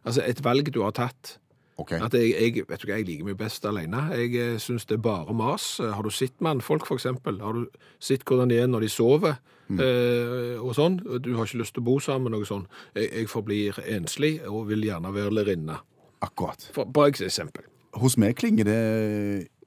Altså 0.02 0.24
et 0.26 0.42
valg 0.44 0.72
du 0.74 0.80
har 0.82 0.96
tatt. 0.96 1.36
Ok. 1.78 1.92
At 1.98 2.16
jeg, 2.18 2.34
jeg, 2.34 2.64
vet 2.68 2.82
du 2.82 2.88
hva, 2.88 2.98
jeg 2.98 3.06
liker 3.08 3.28
meg 3.28 3.38
best 3.40 3.66
alene. 3.68 4.08
Jeg 4.18 4.34
eh, 4.38 4.56
syns 4.62 4.88
det 4.88 4.98
er 4.98 5.04
bare 5.04 5.36
mas. 5.36 5.76
Eh, 5.82 5.92
Har 5.94 6.06
du 6.06 6.10
sett 6.14 6.36
mannfolk, 6.44 6.88
eksempel? 6.94 7.40
Har 7.44 7.56
du 7.56 7.64
sett 8.02 8.26
hvordan 8.28 8.52
de 8.52 8.60
er 8.62 8.68
når 8.70 8.86
de 8.86 8.92
sover? 8.92 9.38
Eh, 9.68 10.56
og 10.62 10.72
sånn. 10.76 10.96
Du 11.20 11.34
har 11.36 11.48
ikke 11.48 11.60
lyst 11.60 11.76
til 11.76 11.84
å 11.84 11.88
bo 11.90 11.98
sammen, 12.00 12.32
noe 12.32 12.46
sånn. 12.48 12.66
Jeg, 12.96 13.10
jeg 13.12 13.32
forblir 13.32 13.80
enslig 13.84 14.38
og 14.48 14.68
vil 14.70 14.86
gjerne 14.88 15.12
være 15.14 15.34
lærerinne. 15.40 15.80
Akkurat. 16.24 16.70
For, 16.74 16.88
bare 16.88 17.12
et 17.12 17.26
eksempel. 17.28 17.66
Hos 17.98 18.18
meg 18.20 18.36
klinger 18.38 18.68
det 18.68 18.78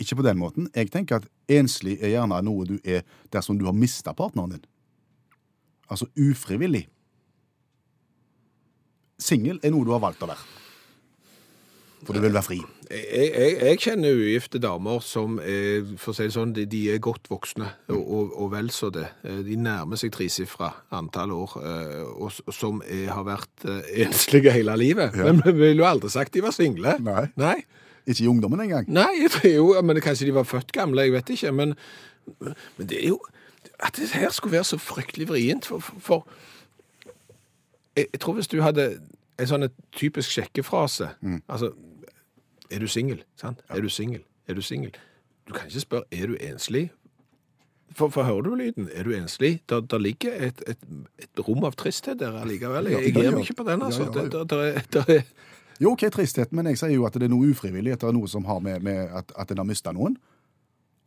ikke 0.01 0.19
på 0.19 0.25
den 0.25 0.39
måten. 0.39 0.69
Jeg 0.75 0.91
tenker 0.93 1.21
at 1.21 1.29
enslig 1.51 1.97
er 2.01 2.15
gjerne 2.15 2.41
noe 2.45 2.67
du 2.69 2.77
er 2.83 3.05
dersom 3.33 3.59
du 3.59 3.65
har 3.67 3.77
mista 3.77 4.13
partneren 4.17 4.55
din. 4.55 4.65
Altså 5.91 6.07
ufrivillig. 6.15 6.85
Singel 9.21 9.59
er 9.61 9.73
noe 9.73 9.85
du 9.85 9.93
har 9.93 10.01
valgt 10.01 10.23
å 10.25 10.29
være. 10.31 10.60
For 12.05 12.17
du 12.17 12.21
vil 12.23 12.33
være 12.33 12.43
fri. 12.43 12.57
Jeg, 12.91 13.27
jeg, 13.37 13.51
jeg 13.61 13.79
kjenner 13.83 14.15
ugifte 14.17 14.59
damer 14.59 15.03
som 15.05 15.35
er, 15.39 15.83
for 16.01 16.11
å 16.11 16.15
si 16.17 16.25
det 16.25 16.33
sånn, 16.33 16.53
de, 16.55 16.63
de 16.69 16.79
er 16.95 17.01
godt 17.03 17.29
voksne, 17.29 17.67
og, 17.93 17.99
og, 18.01 18.31
og 18.41 18.49
vel 18.55 18.71
så 18.73 18.89
det. 18.93 19.05
Eh, 19.23 19.43
De 19.45 19.55
nærmer 19.61 19.99
seg 20.01 20.11
tresifra 20.15 20.71
antall 20.97 21.31
år, 21.35 21.53
og, 21.61 22.39
og, 22.47 22.53
som 22.57 22.81
er, 22.87 23.05
har 23.13 23.27
vært 23.27 23.67
eh, 23.69 23.83
enslige 24.07 24.53
hele 24.55 24.73
livet. 24.81 25.13
Men 25.19 25.43
vi 25.45 25.53
ville 25.59 25.83
jo 25.83 25.87
aldri 25.91 26.09
sagt 26.11 26.33
de 26.33 26.41
var 26.43 26.55
single. 26.57 26.95
Nei. 27.05 27.27
Nei. 27.39 27.59
Ikke 28.09 28.25
i 28.25 28.31
ungdommen 28.31 28.63
engang. 28.65 28.87
Nei, 28.89 29.27
jo, 29.45 29.69
men 29.85 30.01
kanskje 30.01 30.25
de 30.31 30.33
var 30.39 30.47
født 30.49 30.73
gamle, 30.73 31.05
jeg 31.05 31.13
vet 31.13 31.29
ikke. 31.35 31.51
Men, 31.53 31.75
men 32.41 32.89
det 32.89 32.97
er 33.03 33.11
jo 33.13 33.19
At 33.81 33.93
det 34.01 34.09
her 34.17 34.33
skulle 34.33 34.57
være 34.57 34.65
så 34.73 34.77
fryktelig 34.81 35.29
vrient, 35.29 35.65
for, 35.69 35.79
for, 35.85 36.01
for 36.01 36.25
jeg, 37.95 38.07
jeg 38.13 38.19
tror 38.25 38.33
hvis 38.39 38.49
du 38.49 38.57
hadde 38.65 38.89
en 39.41 39.47
sånn 39.49 39.65
typisk 39.97 40.33
sjekkefrase 40.33 41.11
Altså, 41.49 41.71
er 42.71 42.79
du 42.79 42.87
singel? 42.87 43.23
Sant? 43.37 43.61
Er 43.69 43.81
du 43.81 43.89
singel? 43.89 44.23
Er 44.47 44.53
du 44.57 44.61
singel? 44.61 44.91
Du 45.47 45.53
kan 45.53 45.67
ikke 45.67 45.79
spørre 45.83 46.03
er 46.11 46.27
du 46.27 46.35
enslig. 46.39 46.89
For, 47.95 48.07
for 48.09 48.23
hører 48.23 48.41
du 48.41 48.53
lyden? 48.55 48.89
Er 48.93 49.03
du 49.03 49.11
enslig? 49.11 49.61
Der, 49.69 49.81
der 49.81 49.97
ligger 49.99 50.31
et, 50.47 50.63
et, 50.67 50.77
et 51.19 51.39
rom 51.47 51.63
av 51.67 51.73
tristhet 51.75 52.19
der 52.19 52.37
allikevel. 52.39 52.87
Jeg 52.93 53.13
gir 53.13 53.31
meg 53.35 53.41
ikke 53.43 53.57
på 53.63 53.65
den, 53.67 53.81
altså. 53.83 54.03
Ja, 54.07 54.11
ja, 54.15 54.23
ja. 54.23 54.29
Der, 54.29 54.43
der, 54.43 55.13
er- 55.17 55.21
Jo, 55.81 55.91
OK, 55.91 56.05
tristhet, 56.13 56.51
men 56.53 56.67
jeg 56.69 56.77
sier 56.77 56.93
jo 56.93 57.05
at 57.09 57.13
det 57.17 57.25
er 57.27 57.33
noe 57.33 57.49
ufrivillig. 57.51 57.91
At 57.95 58.03
det 58.03 58.07
er 58.11 58.15
noe 58.15 58.29
som 58.31 58.45
har 58.45 58.59
med, 58.63 58.79
med 58.85 59.09
at, 59.17 59.31
at 59.35 59.51
en 59.51 59.57
har 59.63 59.67
mista 59.67 59.91
noen. 59.91 60.15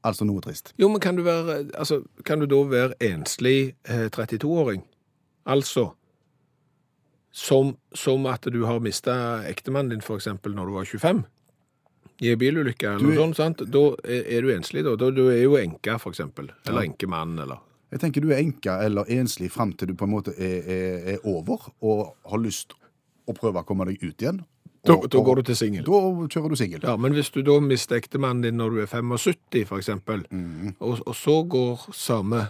Altså 0.04 0.26
noe 0.28 0.42
trist. 0.44 0.74
Jo, 0.76 0.88
men 0.92 1.00
kan 1.00 1.16
du, 1.16 1.22
være, 1.24 1.62
altså, 1.78 2.02
kan 2.28 2.42
du 2.42 2.46
da 2.50 2.58
være 2.68 2.98
enslig 3.00 3.76
eh, 3.88 4.10
32-åring? 4.12 4.82
Altså 5.46 5.92
som, 7.34 7.76
som 7.94 8.26
at 8.30 8.44
du 8.52 8.60
har 8.68 8.78
mista 8.84 9.14
ektemannen 9.48 9.90
din, 9.96 10.04
eksempel, 10.16 10.54
når 10.54 10.66
du 10.66 10.74
var 10.76 10.84
25? 10.84 11.24
I 12.22 12.30
en 12.32 12.38
bilulykke 12.38 12.86
eller 12.94 12.98
Du 13.02 13.06
noe 13.10 13.16
sånt, 13.18 13.36
sant? 13.36 13.62
Da 13.74 13.82
er, 14.04 14.40
du 14.42 14.52
enslig, 14.54 14.84
da. 14.86 14.94
da. 14.96 15.10
Du 15.10 15.24
er 15.32 15.42
jo 15.42 15.56
enke, 15.58 15.96
eksempel. 16.10 16.50
Eller 16.68 16.86
enkemann, 16.86 17.38
eller 17.42 17.58
Jeg 17.90 18.00
tenker 18.00 18.20
du 18.22 18.30
er 18.32 18.38
enka 18.42 18.78
eller 18.84 19.04
enslig 19.10 19.50
fram 19.50 19.72
til 19.72 19.88
du 19.88 19.94
på 19.94 20.04
en 20.06 20.10
måte 20.14 20.32
er, 20.38 20.62
er, 20.66 21.12
er 21.14 21.26
over 21.26 21.68
og 21.82 22.14
har 22.30 22.38
lyst 22.42 22.74
å 23.26 23.32
prøve 23.34 23.60
å 23.62 23.66
komme 23.66 23.86
deg 23.86 24.02
ut 24.02 24.22
igjen. 24.22 24.40
Da, 24.84 24.96
da 25.00 25.20
går 25.24 25.36
du 25.40 25.42
til 25.48 25.56
singel. 25.56 25.84
Da 25.86 26.00
kjører 26.28 26.50
du 26.52 26.56
singel. 26.60 26.82
Ja, 26.84 26.96
men 27.00 27.14
hvis 27.16 27.30
du 27.32 27.38
da 27.42 27.54
mister 27.64 27.96
ektemannen 27.96 28.42
din 28.44 28.58
når 28.60 28.74
du 28.74 28.80
er 28.82 28.86
75, 28.90 29.64
for 29.70 29.78
eksempel, 29.80 30.26
Mhm. 30.30 30.74
og, 30.78 31.00
og 31.06 31.14
så 31.16 31.38
går 31.48 31.86
samme 31.96 32.42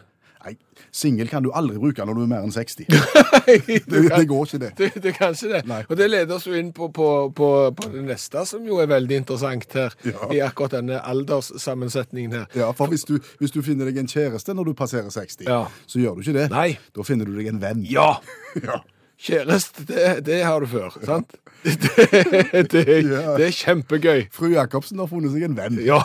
Nei, 0.45 0.57
singel 0.93 1.29
kan 1.31 1.43
du 1.43 1.49
aldri 1.57 1.79
bruke 1.81 2.05
når 2.05 2.19
du 2.19 2.23
er 2.25 2.29
mer 2.29 2.43
enn 2.45 2.53
60. 2.53 2.85
det, 3.47 3.81
Det, 3.89 4.03
det 4.13 4.27
går 4.29 4.45
ikke, 4.47 4.59
det. 4.65 4.71
Det, 4.77 4.89
det 5.05 5.13
kan 5.17 5.33
ikke 5.33 5.51
det. 5.55 5.61
Nei. 5.71 5.79
Og 5.89 5.97
det 5.97 6.09
leder 6.11 6.35
oss 6.37 6.45
jo 6.47 6.53
inn 6.59 6.69
på, 6.77 6.91
på, 6.93 7.09
på, 7.37 7.49
på 7.79 7.89
det 7.95 8.03
neste, 8.11 8.45
som 8.51 8.67
jo 8.69 8.79
er 8.85 8.91
veldig 8.93 9.17
interessant 9.23 9.73
her, 9.79 9.97
Ja. 10.05 10.29
i 10.37 10.43
akkurat 10.45 10.77
denne 10.77 11.01
alderssammensetningen 11.01 12.33
her. 12.33 12.47
Ja, 12.59 12.71
for 12.77 12.93
hvis 12.93 13.05
du, 13.09 13.17
hvis 13.41 13.55
du 13.55 13.63
finner 13.65 13.89
deg 13.89 13.99
en 14.03 14.11
kjæreste 14.11 14.55
når 14.55 14.71
du 14.71 14.75
passerer 14.79 15.09
60, 15.11 15.47
Ja. 15.49 15.63
så 15.87 16.03
gjør 16.03 16.19
du 16.19 16.25
ikke 16.27 16.37
det. 16.39 16.49
Nei. 16.53 16.75
Da 16.97 17.03
finner 17.07 17.25
du 17.29 17.37
deg 17.39 17.49
en 17.55 17.63
venn. 17.63 17.85
Ja! 17.89 18.15
Ja. 18.65 18.77
Kjæreste, 19.21 19.85
det, 19.89 20.25
det 20.27 20.41
har 20.45 20.61
du 20.61 20.67
før, 20.67 20.95
sant? 21.07 21.37
Det, 21.65 22.69
det, 22.69 22.83
Ja. 23.09 23.37
det 23.39 23.47
er 23.47 23.55
kjempegøy. 23.57 24.27
Fru 24.35 24.51
Jacobsen 24.53 24.99
har 25.01 25.07
funnet 25.09 25.33
seg 25.33 25.47
en 25.47 25.55
venn. 25.57 25.79
Ja. 25.81 25.97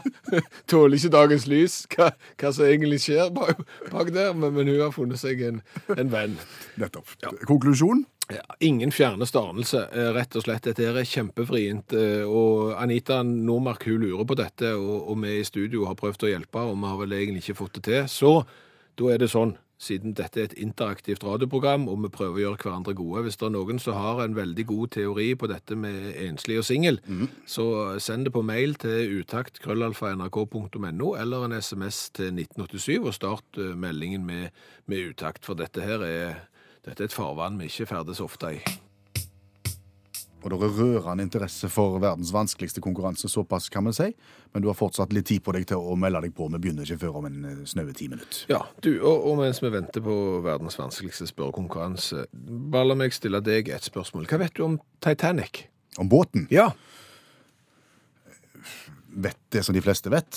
Tåler 0.68 0.98
ikke 0.98 1.12
dagens 1.14 1.46
lys, 1.48 1.76
hva, 1.94 2.10
hva 2.40 2.50
som 2.52 2.66
egentlig 2.68 2.98
skjer 3.06 3.30
bak, 3.32 3.62
bak 3.92 4.10
der, 4.12 4.34
men, 4.36 4.52
men 4.58 4.68
hun 4.68 4.82
har 4.82 4.92
funnet 4.92 5.20
seg 5.22 5.40
en, 5.46 5.62
en 5.96 6.12
venn. 6.12 6.34
Nettopp. 6.80 7.14
Konklusjon? 7.48 8.04
Ja, 8.30 8.44
ingen 8.62 8.92
fjerneste 8.94 9.40
anelse, 9.40 9.86
eh, 9.90 10.10
rett 10.14 10.36
og 10.38 10.44
slett. 10.44 10.68
Dette 10.68 10.84
er 10.86 11.00
kjempevrient. 11.08 11.96
eh, 11.96 12.22
Og 12.28 12.76
Anita 12.78 13.22
Nordmark 13.26 13.88
hun 13.88 14.04
lurer 14.04 14.28
på 14.28 14.36
dette, 14.38 14.74
og, 14.76 15.08
og 15.10 15.18
vi 15.24 15.38
i 15.40 15.48
studio 15.48 15.88
har 15.88 15.96
prøvd 15.98 16.28
å 16.28 16.34
hjelpe, 16.34 16.62
og 16.68 16.76
vi 16.76 16.92
har 16.92 17.00
vel 17.00 17.16
egentlig 17.18 17.42
ikke 17.46 17.58
fått 17.64 17.80
det 17.80 17.86
til. 17.88 18.04
Så 18.12 18.36
da 19.00 19.10
er 19.16 19.24
det 19.24 19.32
sånn. 19.32 19.56
Siden 19.80 20.12
dette 20.16 20.40
er 20.40 20.44
et 20.50 20.58
interaktivt 20.60 21.24
radioprogram, 21.24 21.88
og 21.88 22.02
vi 22.04 22.10
prøver 22.12 22.36
å 22.36 22.42
gjøre 22.42 22.60
hverandre 22.60 22.94
gode. 22.98 23.22
Hvis 23.24 23.38
det 23.40 23.46
er 23.48 23.54
noen 23.54 23.78
som 23.80 23.96
har 23.96 24.20
en 24.24 24.36
veldig 24.36 24.66
god 24.68 24.92
teori 24.96 25.30
på 25.40 25.48
dette 25.50 25.76
med 25.78 26.12
enslig 26.20 26.58
og 26.60 26.66
singel, 26.68 27.00
så 27.48 27.64
send 27.98 28.28
det 28.28 28.34
på 28.36 28.44
mail 28.44 28.76
til 28.80 29.20
utakt.nrk.no 29.22 31.08
eller 31.16 31.44
en 31.46 31.56
SMS 31.56 32.10
til 32.16 32.36
1987, 32.36 33.00
og 33.00 33.14
start 33.16 33.58
eh, 33.58 33.72
meldingen 33.74 34.26
med, 34.26 34.50
med 34.86 35.14
utakt, 35.14 35.44
for 35.48 35.54
dette 35.54 35.80
her 35.80 36.04
er, 36.04 36.44
dette 36.84 37.02
er 37.02 37.08
et 37.08 37.16
farvann 37.16 37.58
vi 37.60 37.64
ikke 37.72 37.86
ferdes 37.94 38.20
ofte 38.20 38.54
i. 38.58 38.62
Og 40.42 40.50
det 40.52 40.58
er 40.62 40.76
rørende 40.78 41.22
interesse 41.26 41.68
for 41.68 41.98
verdens 42.00 42.30
vanskeligste 42.32 42.80
konkurranse, 42.84 43.28
såpass 43.28 43.68
kan 43.72 43.84
vi 43.84 43.92
si. 43.92 44.06
Men 44.54 44.62
du 44.64 44.68
har 44.70 44.78
fortsatt 44.78 45.12
litt 45.12 45.26
tid 45.28 45.42
på 45.44 45.52
deg 45.52 45.66
til 45.68 45.76
å 45.84 45.96
melde 46.00 46.22
deg 46.24 46.32
på. 46.36 46.48
Vi 46.54 46.58
begynner 46.64 46.88
ikke 46.88 47.02
før 47.04 47.18
om 47.20 47.26
en 47.28 47.44
eh, 47.44 47.58
snaue 47.68 47.92
ti 47.96 48.08
minutter. 48.08 48.46
Ja, 48.50 48.62
du, 48.82 48.92
og, 49.02 49.26
og 49.30 49.40
mens 49.42 49.60
vi 49.62 49.70
venter 49.74 50.04
på 50.04 50.14
verdens 50.46 50.78
vanskeligste 50.80 51.28
spørrekonkurranse, 51.30 52.24
bare 52.72 52.88
la 52.88 52.96
meg 53.02 53.12
stille 53.16 53.42
deg 53.44 53.68
et 53.74 53.84
spørsmål. 53.90 54.24
Hva 54.30 54.40
vet 54.46 54.56
du 54.56 54.64
om 54.66 54.78
Titanic? 55.04 55.66
Om 56.00 56.08
båten 56.08 56.46
Ja. 56.54 56.70
vet 59.10 59.36
det 59.50 59.64
som 59.66 59.74
de 59.74 59.80
fleste 59.82 60.10
vet. 60.12 60.36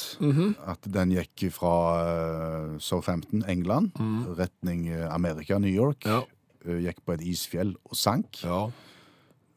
At 0.65 0.81
den 0.89 1.11
gikk 1.13 1.43
fra 1.53 1.73
eh, 2.03 2.71
Southampton, 2.81 3.43
England, 3.47 3.91
retning 4.37 4.87
eh, 4.89 5.05
Amerika, 5.13 5.59
New 5.61 5.71
York. 5.71 6.07
Ja. 6.09 6.23
Gikk 6.63 7.01
på 7.05 7.13
et 7.17 7.21
isfjell 7.27 7.75
og 7.85 7.97
sank. 7.99 8.39
Ja. 8.43 8.65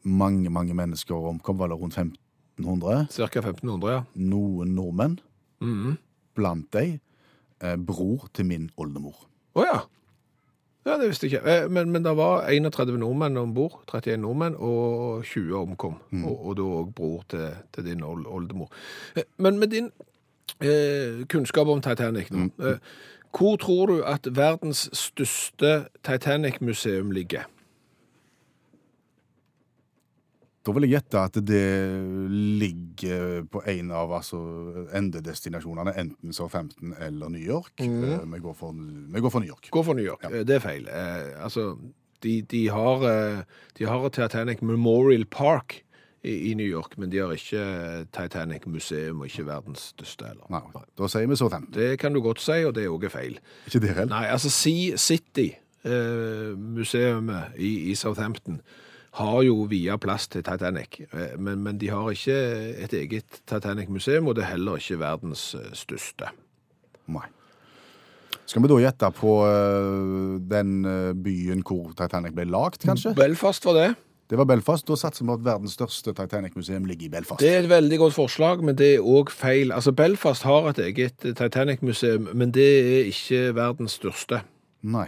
Mange, 0.03 0.49
mange 0.49 0.73
mennesker 0.73 1.15
omkom, 1.15 1.57
var 1.59 1.67
det 1.67 1.77
rundt 1.81 1.97
1500. 1.97 3.07
Cirka 3.11 3.39
1500, 3.41 3.91
ja. 3.93 4.01
Noen 4.15 4.75
nordmenn, 4.75 5.19
Mhm. 5.61 5.97
blant 6.35 6.71
dem 6.73 6.99
eh, 7.61 7.75
bror 7.77 8.27
til 8.33 8.45
min 8.45 8.69
oldemor. 8.77 9.15
Å 9.55 9.63
ja. 9.65 9.79
Ja, 10.85 10.97
det 10.97 11.09
visste 11.09 11.27
jeg 11.27 11.33
ikke. 11.41 11.49
Eh, 11.63 11.69
Men, 11.69 11.89
men 11.91 12.03
det 12.03 12.15
var 12.15 12.45
31 12.47 12.97
nordmenn 12.99 13.37
om 13.37 13.53
bord, 13.53 13.71
31 13.93 14.17
nordmenn, 14.21 14.55
og 14.55 15.23
20 15.25 15.55
omkom. 15.57 15.95
Og, 16.23 16.45
og 16.47 16.55
da 16.55 16.61
òg 16.61 16.93
bror 16.95 17.23
til, 17.29 17.49
til 17.73 17.83
din 17.85 18.03
old, 18.03 18.25
oldemor. 18.27 18.69
Eh, 19.15 19.23
Men 19.37 19.59
med 19.59 19.67
din 19.73 19.91
eh, 20.61 21.25
kunnskap 21.27 21.67
om 21.67 21.81
Titanic 21.81 22.29
nå, 22.31 22.47
eh, 22.63 22.77
hvor 23.37 23.57
tror 23.57 23.85
du 23.87 24.03
at 24.05 24.27
verdens 24.31 24.87
største 24.93 25.87
Titanic-museum 26.03 27.11
ligger? 27.11 27.43
Da 30.67 30.73
vil 30.75 30.83
jeg 30.83 30.97
gjette 30.97 31.21
at 31.29 31.37
det 31.47 31.67
ligger 32.59 33.45
på 33.47 33.61
en 33.71 33.91
av 33.95 34.11
altså, 34.17 34.39
endedestinasjonene, 34.99 35.93
enten 35.95 36.35
Southampton 36.35 36.91
eller 36.99 37.31
New 37.31 37.43
York. 37.43 37.79
Mm. 37.79 38.33
Vi, 38.33 38.41
går 38.43 38.55
for, 38.57 38.75
vi 38.75 39.21
går 39.23 39.31
for 39.31 39.43
New 39.43 39.47
York. 39.53 39.69
Går 39.71 39.85
for 39.87 39.95
New 39.95 40.03
York. 40.03 40.25
Ja. 40.27 40.43
Det 40.43 40.57
er 40.57 40.63
feil. 40.65 40.89
Eh, 40.91 41.29
altså, 41.39 41.69
de, 42.25 42.41
de, 42.51 42.65
har, 42.73 43.05
eh, 43.07 43.61
de 43.79 43.87
har 43.87 44.09
Titanic 44.09 44.61
Memorial 44.61 45.23
Park 45.31 45.85
i, 46.27 46.53
New 46.59 46.67
York, 46.67 46.97
men 46.97 47.11
de 47.13 47.21
har 47.21 47.31
ikke 47.31 48.07
Titanic 48.11 48.65
Museum, 48.67 49.21
og 49.21 49.29
ikke 49.29 49.45
verdens 49.47 49.93
største 49.93 50.27
heller. 50.27 50.49
Nei, 50.51 50.83
da 50.99 51.07
sier 51.07 51.29
vi 51.31 51.37
Southampton. 51.39 51.77
Det 51.77 51.93
kan 52.01 52.11
du 52.11 52.19
godt 52.25 52.41
si, 52.43 52.57
og 52.67 52.73
det 52.75 52.83
er 52.83 52.91
òg 52.91 53.07
feil. 53.13 53.37
Ikke 53.69 53.79
det 53.85 53.93
heller? 53.93 54.11
Nei, 54.11 54.25
altså 54.33 54.51
Sea 54.51 54.99
City, 54.99 55.53
eh, 55.87 56.51
museet 56.59 57.55
i, 57.55 57.71
i 57.93 57.95
Southampton, 57.95 58.59
har 59.17 59.39
jo 59.47 59.65
via 59.69 59.97
plass 60.01 60.27
til 60.31 60.43
Titanic, 60.45 60.99
eh, 61.09 61.37
men, 61.37 61.63
men 61.65 61.79
de 61.81 61.89
har 61.93 62.09
ikke 62.13 62.37
et 62.85 62.93
eget 62.97 63.41
Titanic-museum, 63.49 64.27
og 64.27 64.37
det 64.37 64.45
er 64.45 64.53
heller 64.55 64.79
ikke 64.81 64.99
verdens 65.01 65.49
eh, 65.57 65.71
største. 65.77 66.31
Nei. 67.13 67.25
Skal 68.47 68.63
vi 68.63 68.69
da 68.71 68.79
gjette 68.79 69.11
på 69.17 69.37
eh, 69.47 70.35
den 70.51 70.75
byen 71.23 71.63
hvor 71.67 71.93
Titanic 71.97 72.35
ble 72.37 72.47
lagd, 72.51 72.83
kanskje? 72.85 73.15
Belfast 73.17 73.67
var 73.67 73.81
det. 73.81 73.89
Det 74.27 74.35
var 74.35 74.47
Belfast. 74.49 74.83
Da 74.87 74.95
satser 74.99 75.23
vi 75.23 75.29
på 75.29 75.37
at 75.37 75.45
verdens 75.45 75.75
største 75.77 76.11
Titanic-museum 76.15 76.87
ligger 76.87 77.07
i 77.07 77.11
Belfast. 77.13 77.39
Det 77.39 77.53
er 77.53 77.61
et 77.63 77.69
veldig 77.71 77.99
godt 78.01 78.15
forslag, 78.17 78.63
men 78.63 78.75
det 78.75 78.89
er 78.97 79.05
òg 79.05 79.31
feil. 79.31 79.71
Altså, 79.71 79.93
Belfast 79.95 80.43
har 80.43 80.67
et 80.73 80.81
eget 80.83 81.23
Titanic-museum, 81.23 82.27
men 82.35 82.51
det 82.55 82.67
er 82.67 83.11
ikke 83.13 83.55
verdens 83.55 83.95
største. 84.01 84.41
Nei. 84.83 85.07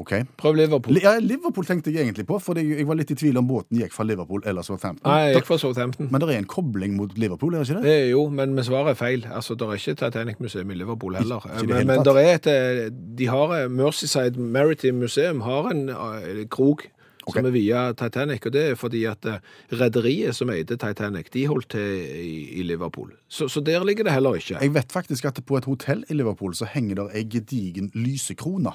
OK. 0.00 0.12
Prøv 0.40 0.56
Liverpool. 0.58 0.98
Ja, 1.02 1.16
Liverpool 1.22 1.66
tenkte 1.68 1.92
jeg 1.94 2.06
egentlig 2.06 2.26
på, 2.26 2.38
for 2.42 2.58
jeg 2.58 2.86
var 2.88 2.98
litt 2.98 3.12
i 3.14 3.18
tvil 3.18 3.38
om 3.38 3.46
båten 3.46 3.78
gikk 3.78 3.94
fra 3.94 4.06
Liverpool 4.08 4.42
eller 4.44 4.66
Southampton. 4.66 5.06
Nei, 5.06 5.30
jeg 5.30 5.38
gikk 5.38 5.50
fra 5.52 5.60
Southampton. 5.62 6.10
Men 6.10 6.22
det 6.22 6.30
er 6.34 6.42
en 6.42 6.50
kobling 6.50 6.96
mot 6.98 7.14
Liverpool, 7.18 7.54
er 7.54 7.62
det 7.62 7.68
ikke 7.70 7.80
det? 7.80 7.84
Det 7.86 7.96
er 8.02 8.10
jo, 8.10 8.24
men 8.34 8.56
med 8.56 8.66
svaret 8.66 8.94
er 8.94 8.98
feil. 8.98 9.28
Altså, 9.30 9.54
Det 9.54 9.68
er 9.68 9.78
ikke 9.78 9.96
Titanic-museum 10.02 10.70
i 10.74 10.80
Liverpool 10.80 11.14
heller. 11.20 11.46
Ikke 11.46 11.68
det 11.70 11.86
men 11.86 11.92
men 11.94 12.04
der 12.06 12.18
er 12.18 12.34
et, 12.34 12.46
eh, 12.50 12.90
de 12.90 13.30
har 13.30 13.68
Mercyside 13.68 14.34
Merseyside 14.34 14.38
Maritime 14.38 14.98
Museum 14.98 15.40
har 15.40 15.70
en 15.70 15.88
eh, 15.88 16.46
krok 16.50 16.88
som 17.24 17.46
er 17.48 17.54
via 17.54 17.92
Titanic, 17.96 18.44
og 18.44 18.52
det 18.52 18.62
er 18.70 18.74
fordi 18.76 19.04
at 19.08 19.24
eh, 19.24 19.38
rederiet 19.72 20.36
som 20.36 20.50
eide 20.52 20.76
Titanic, 20.76 21.30
de 21.32 21.46
holdt 21.48 21.70
til 21.72 21.80
i, 21.80 22.60
i 22.60 22.62
Liverpool. 22.62 23.14
Så, 23.28 23.48
så 23.48 23.62
der 23.64 23.84
ligger 23.84 24.04
det 24.04 24.12
heller 24.12 24.36
ikke. 24.36 24.58
Jeg 24.60 24.74
vet 24.74 24.92
faktisk 24.92 25.24
at 25.24 25.40
på 25.46 25.56
et 25.56 25.64
hotell 25.64 26.04
i 26.10 26.18
Liverpool 26.18 26.54
så 26.54 26.68
henger 26.68 27.00
der 27.00 27.16
ei 27.16 27.24
gedigen 27.24 27.90
lysekrone. 27.94 28.74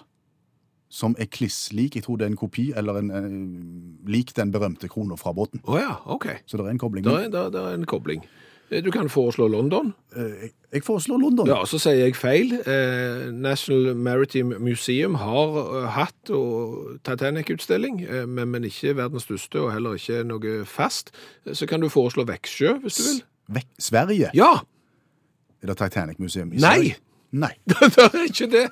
Som 0.90 1.16
er 1.22 1.26
kliss 1.30 1.70
lik. 1.72 1.96
Jeg 1.96 2.04
tror 2.04 2.18
det 2.18 2.26
er 2.26 2.32
en 2.34 2.36
kopi, 2.40 2.72
eller 2.76 2.98
en, 2.98 3.12
eh, 3.14 4.10
lik 4.10 4.34
den 4.36 4.52
berømte 4.52 4.88
krona 4.90 5.16
fra 5.18 5.34
båten. 5.38 5.62
Å 5.70 5.78
ja, 5.78 5.96
OK. 6.10 6.26
Så 6.50 6.58
det 6.58 6.66
er 6.66 6.70
en 6.74 6.80
kobling. 6.82 7.04
Der 7.06 7.28
er, 7.28 7.30
der, 7.30 7.50
der 7.54 7.68
er 7.70 7.74
en 7.78 7.86
kobling. 7.86 8.24
Eh, 8.72 8.82
Du 8.82 8.90
kan 8.92 9.10
foreslå 9.10 9.48
London. 9.50 9.94
Eh, 10.16 10.34
jeg, 10.42 10.52
jeg 10.74 10.84
foreslår 10.84 11.22
London. 11.22 11.48
Ja, 11.48 11.60
så 11.66 11.78
sier 11.82 11.94
jeg 12.08 12.16
feil. 12.18 12.54
Eh, 12.66 13.30
National 13.34 13.96
Maritime 13.96 14.58
Museum 14.60 15.16
har 15.22 15.60
eh, 15.84 15.88
hatt 15.94 16.30
og 16.34 16.98
Titanic-utstilling, 17.06 18.02
eh, 18.10 18.26
men, 18.26 18.50
men 18.50 18.64
ikke 18.66 18.96
verdens 18.98 19.24
største, 19.30 19.62
og 19.62 19.72
heller 19.74 19.94
ikke 19.98 20.24
noe 20.26 20.66
fast. 20.66 21.12
Eh, 21.46 21.54
Så 21.54 21.68
kan 21.70 21.82
du 21.82 21.90
foreslå 21.90 22.26
Veksjø, 22.30 22.80
hvis 22.82 22.98
du 22.98 23.04
vil. 23.12 23.22
Vekk. 23.60 23.70
Sverige 23.82 24.30
Ja! 24.38 24.56
er 25.62 25.68
det 25.68 25.78
Titanic-museum 25.78 26.54
i 26.54 26.58
Nei! 26.58 26.76
Sverige. 26.78 26.96
Nei! 27.32 27.52
det 27.70 27.98
er 27.98 28.24
ikke 28.24 28.48
det. 28.52 28.66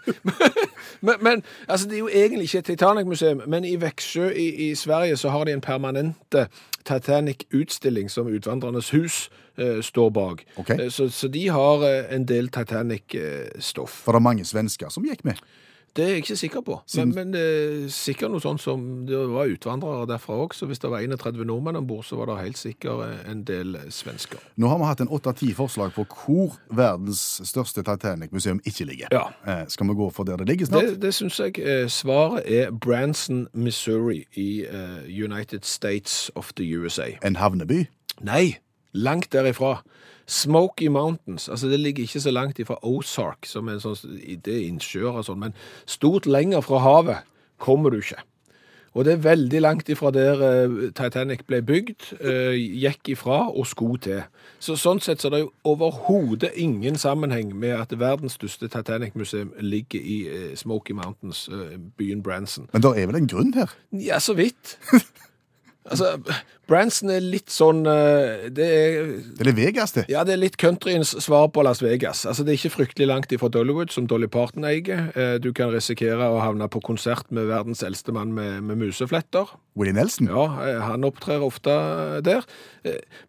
men, 1.05 1.15
men 1.21 1.43
altså, 1.67 1.87
det 1.87 1.93
er 1.93 1.99
jo 1.99 2.07
egentlig 2.07 2.43
ikke 2.43 2.57
et 2.57 2.65
Titanic-museum, 2.65 3.41
men 3.47 3.65
i 3.65 3.75
Veksjø 3.81 4.29
i, 4.29 4.47
i 4.69 4.75
Sverige 4.75 5.17
så 5.17 5.29
har 5.29 5.43
de 5.45 5.53
en 5.53 5.61
permanente 5.61 6.47
Titanic-utstilling 6.87 8.09
som 8.11 8.27
Utvandrernes 8.27 8.89
hus 8.89 9.29
eh, 9.57 9.81
står 9.81 10.09
bak. 10.09 10.43
Ok. 10.57 10.69
Eh, 10.69 10.89
Så, 10.89 11.09
så 11.09 11.27
de 11.27 11.47
har 11.49 11.85
eh, 11.85 12.15
en 12.15 12.25
del 12.25 12.49
Titanic-stoff. 12.49 14.01
For 14.05 14.11
det 14.11 14.21
er 14.23 14.29
mange 14.29 14.45
svensker 14.45 14.89
som 14.89 15.05
gikk 15.05 15.25
med. 15.25 15.41
Det 15.97 16.05
er 16.05 16.09
jeg 16.09 16.21
ikke 16.21 16.35
sikker 16.37 16.61
på, 16.61 16.75
men, 16.97 17.13
men 17.15 17.31
eh, 17.33 17.87
sikkert 17.89 18.29
noe 18.29 18.41
sånt 18.43 18.61
som 18.61 18.83
det 19.09 19.17
var 19.31 19.49
utvandrere 19.49 20.05
derfra 20.09 20.35
òg. 20.43 20.53
Så 20.53 20.67
hvis 20.69 20.81
det 20.83 20.91
var 20.93 21.01
31 21.01 21.41
nordmenn 21.49 21.79
om 21.79 21.87
bord, 21.89 22.05
så 22.05 22.19
var 22.19 22.29
det 22.29 22.35
helt 22.43 22.59
sikkert 22.61 23.01
eh, 23.07 23.31
en 23.31 23.41
del 23.47 23.79
svensker. 23.93 24.43
Nå 24.61 24.69
har 24.69 24.77
vi 24.77 24.89
hatt 24.91 25.01
en 25.01 25.09
åtte-ti 25.17 25.49
forslag 25.57 25.95
på 25.97 26.05
hvor 26.11 26.59
verdens 26.69 27.23
største 27.49 27.81
Titanic-museum 27.87 28.61
ikke 28.69 28.85
ligger. 28.91 29.09
Ja. 29.15 29.25
Eh, 29.49 29.65
skal 29.73 29.89
vi 29.89 29.97
gå 29.97 30.11
for 30.13 30.29
der 30.29 30.37
det 30.37 30.49
ligger 30.51 30.69
snart? 30.69 30.85
Det, 30.85 31.01
det 31.01 31.13
syns 31.17 31.39
jeg. 31.41 31.57
Eh, 31.57 31.87
svaret 31.89 32.45
er 32.45 32.69
Branson, 32.71 33.47
Missouri 33.53 34.23
i 34.37 34.67
United 35.09 35.65
States 35.65 36.29
of 36.35 36.53
the 36.53 36.69
USA. 36.77 37.09
En 37.25 37.41
havneby? 37.41 37.87
Nei, 38.21 38.57
langt 38.93 39.31
derifra. 39.33 39.79
Smoky 40.27 40.89
Mountains, 40.91 41.49
altså 41.49 41.69
det 41.71 41.79
ligger 41.79 42.03
ikke 42.03 42.19
så 42.19 42.31
langt 42.31 42.59
ifra 42.59 42.75
Ozark, 42.83 43.47
som 43.47 43.67
er 43.67 43.77
en 43.77 43.83
sånn, 43.83 44.17
det 44.43 44.53
er 44.53 44.65
innsjøer 44.67 45.21
og 45.21 45.27
sånn, 45.27 45.39
men 45.45 45.55
stort 45.87 46.27
lenger 46.27 46.65
fra 46.65 46.81
havet 46.83 47.29
kommer 47.63 47.95
du 47.95 48.01
ikke. 48.01 48.19
Og 48.97 49.05
det 49.05 49.13
er 49.13 49.21
veldig 49.21 49.59
langt 49.61 49.89
ifra 49.93 50.09
der 50.11 50.41
eh, 50.41 50.75
Titanic 50.97 51.43
ble 51.47 51.59
bygd, 51.61 52.07
eh, 52.17 52.55
gikk 52.57 53.11
ifra 53.13 53.43
og 53.51 53.67
skulle 53.69 54.01
til. 54.01 54.23
Så 54.59 54.73
sånn 54.79 54.99
sett 55.03 55.21
så 55.21 55.29
er 55.29 55.35
det 55.35 55.41
jo 55.43 55.51
overhodet 55.69 56.49
ingen 56.57 56.97
sammenheng 56.97 57.53
med 57.53 57.75
at 57.77 57.93
verdens 57.93 58.39
største 58.39 58.67
Titanic-museum 58.73 59.53
ligger 59.61 60.01
i 60.01 60.17
eh, 60.27 60.55
Smoky 60.57 60.97
Mountains, 60.97 61.45
byen 61.97 62.25
Branson. 62.25 62.65
Men 62.73 62.87
det 62.87 62.95
er 62.97 63.11
vel 63.11 63.21
en 63.21 63.29
grunn 63.29 63.53
her? 63.53 63.77
Ja, 63.93 64.19
så 64.19 64.33
vidt. 64.33 64.79
altså, 65.89 66.11
Branson 66.67 67.09
er 67.13 67.21
litt 67.23 67.47
sånn 67.53 67.85
eh, 67.87 68.47
Det 68.51 68.65
er 68.67 69.05
Det 69.39 69.47
er 69.47 69.55
Vegas, 69.55 69.93
det. 69.95 70.03
ja, 70.11 70.23
det 70.27 70.33
er 70.35 70.41
litt 70.41 70.57
countryens 70.59 71.13
svar 71.23 71.47
på 71.55 71.63
Las 71.63 71.81
Vegas. 71.81 72.25
Altså, 72.27 72.43
Det 72.43 72.53
er 72.53 72.59
ikke 72.59 72.73
fryktelig 72.75 73.07
langt 73.07 73.31
ifra 73.31 73.49
Dollywood, 73.53 73.91
som 73.95 74.07
Dolly 74.07 74.27
Parton 74.27 74.67
eier. 74.67 75.07
Eh, 75.15 75.37
Du 75.39 75.53
kan 75.53 75.71
risikere 75.71 76.27
å 76.31 76.41
havne 76.43 76.67
på 76.69 76.81
konsert 76.83 77.31
med 77.31 77.47
verdens 77.47 77.83
eldste 77.87 78.11
mann 78.15 78.33
med, 78.35 78.61
med 78.63 78.77
musefletter. 78.77 79.47
Willie 79.75 79.93
Nelson. 79.95 80.27
Ja, 80.27 80.45
eh, 80.67 80.81
han 80.81 81.03
opptrer 81.07 81.41
ofte 81.45 81.77
der. 82.25 82.43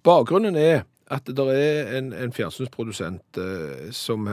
Bakgrunnen 0.04 0.56
er 0.58 0.84
at 1.10 1.24
det 1.24 1.38
er 1.54 1.96
en, 1.98 2.12
en 2.12 2.32
fjernsynsprodusent 2.36 3.38
som 3.96 4.26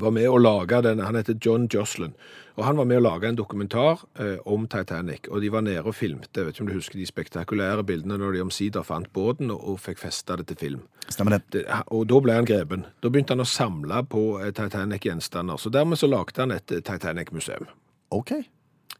var 0.00 0.14
med 0.14 0.28
å 0.30 0.38
lage 0.40 0.80
den, 0.84 1.02
han 1.04 1.16
heter 1.18 1.36
John 1.40 1.68
Jocelyn. 1.70 2.14
og 2.56 2.64
han 2.64 2.76
var 2.76 2.86
med 2.86 3.00
å 3.00 3.02
lage 3.02 3.28
en 3.28 3.38
dokumentar 3.38 4.04
eh, 4.18 4.36
om 4.46 4.66
Titanic, 4.70 5.26
og 5.30 5.40
de 5.42 5.50
var 5.50 5.64
nede 5.66 5.82
og 5.82 5.94
filmte, 5.94 6.40
jeg 6.40 6.46
vet 6.46 6.54
ikke 6.54 6.62
om 6.62 6.68
du 6.70 6.76
husker 6.76 6.98
de 6.98 7.06
spektakulære 7.06 7.84
bildene 7.86 8.18
når 8.18 8.36
de 8.36 8.44
omsider 8.44 8.86
fant 8.86 9.10
båten 9.12 9.50
og, 9.50 9.58
og 9.72 9.80
fikk 9.82 9.98
festa 10.04 10.36
det 10.38 10.46
til 10.52 10.60
film. 10.60 10.84
Stemmer 11.08 11.38
det? 11.38 11.42
Det, 11.56 11.64
og 11.90 12.06
da 12.10 12.20
ble 12.22 12.38
han 12.38 12.46
grepen. 12.48 12.86
Da 13.02 13.10
begynte 13.10 13.34
han 13.34 13.42
å 13.42 13.48
samle 13.48 14.04
på 14.06 14.22
eh, 14.40 14.52
Titanic-gjenstander, 14.54 15.58
så 15.58 15.72
dermed 15.74 15.98
så 15.98 16.10
lagde 16.10 16.40
han 16.42 16.54
et 16.54 16.74
eh, 16.74 16.84
Titanic-museum 16.84 17.66
OK. 18.14 18.36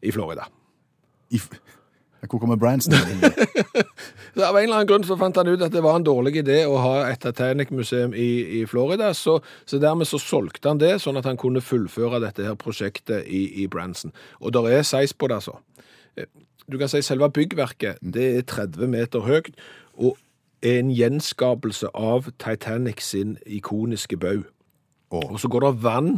i 0.01 0.11
Florida. 0.11 0.49
I, 1.31 1.39
hvor 2.31 2.41
kommer 2.41 2.57
Branson 2.59 2.93
inn? 2.95 3.23
Av 3.23 4.55
en 4.55 4.63
eller 4.63 4.75
annen 4.79 4.89
grunn 4.89 5.05
så 5.07 5.15
fant 5.19 5.37
han 5.39 5.47
ut 5.47 5.61
at 5.63 5.71
det 5.73 5.83
var 5.83 5.95
en 5.99 6.05
dårlig 6.07 6.35
idé 6.41 6.57
å 6.67 6.75
ha 6.81 6.93
et 7.09 7.21
Titanic-museum 7.23 8.13
i, 8.17 8.27
i 8.59 8.65
Florida, 8.69 9.13
så, 9.15 9.37
så 9.65 9.79
dermed 9.81 10.09
så 10.09 10.19
solgte 10.21 10.71
han 10.71 10.81
det, 10.81 10.95
sånn 11.03 11.19
at 11.21 11.27
han 11.29 11.39
kunne 11.39 11.63
fullføre 11.63 12.19
dette 12.23 12.43
her 12.47 12.57
prosjektet 12.59 13.27
i, 13.27 13.45
i 13.63 13.67
Branson. 13.71 14.11
Og 14.41 14.51
der 14.55 14.67
er 14.79 14.83
seis 14.87 15.13
på 15.15 15.29
det, 15.31 15.39
altså. 15.43 15.59
Eh, 16.17 16.27
Du 16.65 16.79
kan 16.81 16.89
si 16.89 16.97
selve 17.05 17.27
byggverket, 17.29 17.99
det 18.01 18.23
er 18.39 18.45
30 18.49 18.87
meter 18.89 19.21
høyt, 19.27 19.51
og 20.01 20.15
er 20.65 20.79
en 20.79 20.89
gjenskapelse 20.89 21.91
av 21.93 22.31
Titanic 22.41 23.03
sin 23.05 23.35
ikoniske 23.45 24.17
bau. 24.17 24.41
Og 25.13 25.37
så 25.39 25.47
går 25.47 25.61
det 25.67 25.83
vann 25.83 26.09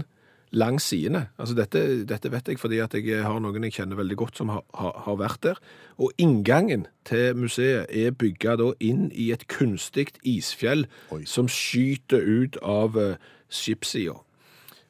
langs 0.51 0.87
sidene. 0.89 1.27
Altså 1.37 1.55
dette, 1.57 1.81
dette 2.07 2.31
vet 2.31 2.47
jeg 2.47 2.59
fordi 2.59 2.79
at 2.83 2.93
jeg 2.95 3.23
har 3.23 3.39
noen 3.43 3.67
jeg 3.67 3.79
kjenner 3.79 3.99
veldig 3.99 4.17
godt 4.19 4.39
som 4.39 4.51
har, 4.53 4.63
har, 4.73 4.93
har 5.05 5.17
vært 5.19 5.41
der. 5.43 5.59
Og 5.97 6.11
inngangen 6.17 6.87
til 7.07 7.35
museet 7.35 7.89
er 7.89 8.15
bygga 8.15 8.55
da 8.59 8.71
inn 8.79 9.09
i 9.11 9.31
et 9.35 9.47
kunstig 9.51 10.13
isfjell 10.23 10.85
Oi. 11.11 11.23
som 11.27 11.49
skyter 11.51 12.23
ut 12.23 12.59
av 12.63 12.95
uh, 12.95 13.17
skipssida. 13.49 14.15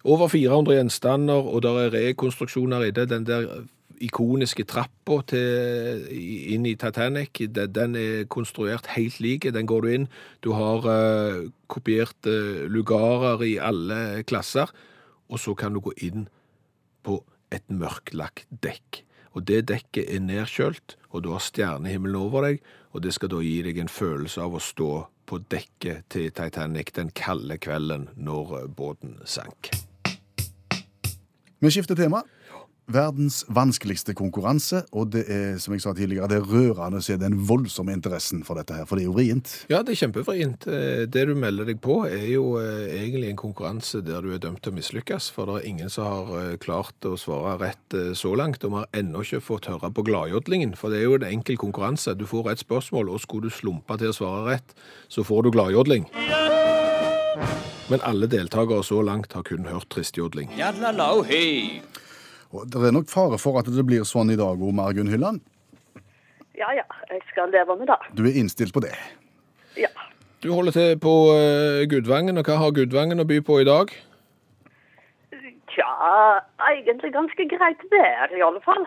Over 0.07 0.29
400 0.31 0.77
gjenstander, 0.77 1.49
og 1.49 1.63
der 1.65 1.81
er 1.87 1.95
rekonstruksjoner 1.95 2.85
i 2.85 2.93
det. 2.95 3.09
Den 3.09 3.25
der 3.27 3.47
ikoniske 3.99 4.63
trappa 4.69 5.19
inn 5.33 6.67
i 6.69 6.75
Titanic, 6.79 7.41
den, 7.49 7.73
den 7.73 7.95
er 7.97 8.27
konstruert 8.29 8.87
helt 8.93 9.19
lik. 9.19 9.47
Den 9.53 9.67
går 9.67 9.81
du 9.81 9.87
inn. 9.93 10.07
Du 10.43 10.53
har 10.57 10.85
uh, 10.85 11.49
kopiert 11.67 12.29
uh, 12.29 12.67
lugarer 12.69 13.43
i 13.43 13.57
alle 13.57 14.23
klasser, 14.27 14.71
og 15.27 15.41
så 15.41 15.55
kan 15.57 15.75
du 15.75 15.81
gå 15.83 15.93
inn 16.03 16.27
på 17.03 17.21
et 17.53 17.65
mørklagt 17.71 18.47
dekk. 18.63 19.03
Og 19.37 19.45
det 19.47 19.67
dekket 19.69 20.09
er 20.09 20.23
nedkjølt, 20.23 20.95
og 21.13 21.23
du 21.23 21.31
har 21.35 21.43
stjernehimmelen 21.43 22.17
over 22.17 22.47
deg, 22.47 22.63
og 22.95 23.03
det 23.05 23.13
skal 23.13 23.31
da 23.31 23.41
gi 23.43 23.59
deg 23.65 23.77
en 23.83 23.91
følelse 23.91 24.41
av 24.41 24.57
å 24.57 24.63
stå 24.63 24.91
på 25.27 25.41
dekket 25.51 26.07
til 26.13 26.31
Titanic 26.31 26.93
den 26.95 27.11
kalde 27.15 27.59
kvelden 27.61 28.07
når 28.15 28.71
båten 28.73 29.19
sank. 29.27 29.69
Vi 31.59 31.71
skifter 31.73 31.97
tema. 31.97 32.23
Verdens 32.87 33.41
vanskeligste 33.51 34.13
konkurranse, 34.15 34.79
og 34.95 35.09
det 35.11 35.25
er, 35.27 35.57
som 35.59 35.73
jeg 35.75 35.81
sa 35.83 35.91
tidligere, 35.91 36.29
det 36.31 36.37
er 36.39 36.45
rørende 36.47 37.01
å 37.01 37.03
se 37.03 37.17
den 37.19 37.33
voldsomme 37.49 37.91
interessen 37.91 38.45
for 38.47 38.55
dette 38.55 38.77
her, 38.77 38.85
for 38.87 38.95
det 38.95 39.03
er 39.03 39.09
jo 39.09 39.15
vrient. 39.17 39.51
Ja, 39.67 39.81
det 39.83 39.91
er 39.91 39.99
kjempevrient. 40.05 40.67
Eh, 40.71 41.01
Det 41.11 41.25
du 41.27 41.33
melder 41.35 41.67
deg 41.67 41.81
på, 41.83 41.97
er 42.07 42.23
jo 42.31 42.55
eh, 42.61 42.87
egentlig 43.01 43.33
en 43.33 43.41
konkurranse 43.41 43.99
der 44.07 44.23
du 44.23 44.31
er 44.31 44.39
dømt 44.39 44.61
til 44.63 44.71
å 44.71 44.77
mislykkes, 44.77 45.27
for 45.35 45.51
det 45.51 45.57
er 45.59 45.67
ingen 45.73 45.91
som 45.91 46.07
har 46.07 46.31
eh, 46.39 46.55
klart 46.63 47.09
å 47.11 47.17
svare 47.19 47.57
rett 47.59 47.97
så 48.15 48.31
langt, 48.39 48.63
og 48.63 48.71
vi 48.71 48.79
har 48.79 48.89
ennå 49.03 49.25
ikke 49.27 49.43
fått 49.43 49.67
høre 49.67 49.91
på 49.91 50.07
gladjodlingen, 50.07 50.77
for 50.79 50.87
det 50.95 51.01
er 51.01 51.09
jo 51.09 51.19
en 51.19 51.27
enkel 51.27 51.59
konkurranse. 51.59 52.15
Du 52.15 52.23
får 52.23 52.53
et 52.53 52.63
spørsmål, 52.63 53.11
og 53.11 53.19
skulle 53.19 53.51
du 53.51 53.57
slumpe 53.57 53.99
til 53.99 54.15
å 54.15 54.15
svare 54.15 54.47
rett, 54.53 54.75
så 55.11 55.27
får 55.27 55.43
du 55.43 55.51
gladjodling. 55.59 56.07
Men 57.91 57.99
alle 58.07 58.31
deltakere 58.31 58.79
så 58.83 59.03
langt 59.03 59.35
har 59.35 59.43
kun 59.47 59.67
hørt 59.67 59.91
tristjodling. 59.91 60.55
Jadlalau, 60.55 61.25
hei. 61.27 61.81
Og 62.55 62.67
det 62.71 62.79
er 62.87 62.95
nok 62.95 63.09
fare 63.11 63.37
for 63.41 63.59
at 63.59 63.67
det 63.67 63.83
blir 63.87 64.05
sånn 64.07 64.31
i 64.31 64.37
dag, 64.39 64.59
òg, 64.61 64.73
Margunn 64.75 65.09
Hylland. 65.11 65.41
Ja, 66.57 66.71
ja, 66.73 66.85
jeg 67.11 67.21
skal 67.31 67.51
leve 67.53 67.75
med 67.77 67.87
det. 67.91 67.97
Du 68.17 68.23
er 68.25 68.37
innstilt 68.39 68.73
på 68.73 68.81
det. 68.81 68.93
Ja. 69.77 69.89
Du 70.41 70.51
holder 70.53 70.71
til 70.73 70.95
på 71.01 71.11
eh, 71.35 71.83
Gudvangen, 71.91 72.37
og 72.39 72.47
hva 72.47 72.55
har 72.61 72.71
Gudvangen 72.73 73.19
å 73.21 73.27
by 73.29 73.41
på 73.45 73.59
i 73.61 73.67
dag? 73.67 73.91
Tja, 75.73 75.91
egentlig 76.71 77.11
ganske 77.13 77.45
greit 77.51 77.83
vær, 77.91 78.33
i 78.33 78.41
alle 78.41 78.61
fall. 78.65 78.85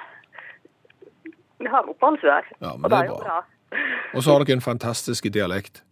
Vi 1.61 1.69
har 1.71 1.87
oppholdsvær, 1.93 2.49
Ja, 2.65 2.73
men 2.75 2.89
og 2.89 2.91
det 2.91 2.97
det 2.97 3.05
er 3.05 3.13
bra. 3.13 3.19
bra. 3.21 3.81
Og 4.17 4.25
så 4.25 4.33
har 4.33 4.43
dere 4.43 4.57
en 4.59 4.65
fantastisk 4.65 5.29
dialekt. 5.31 5.83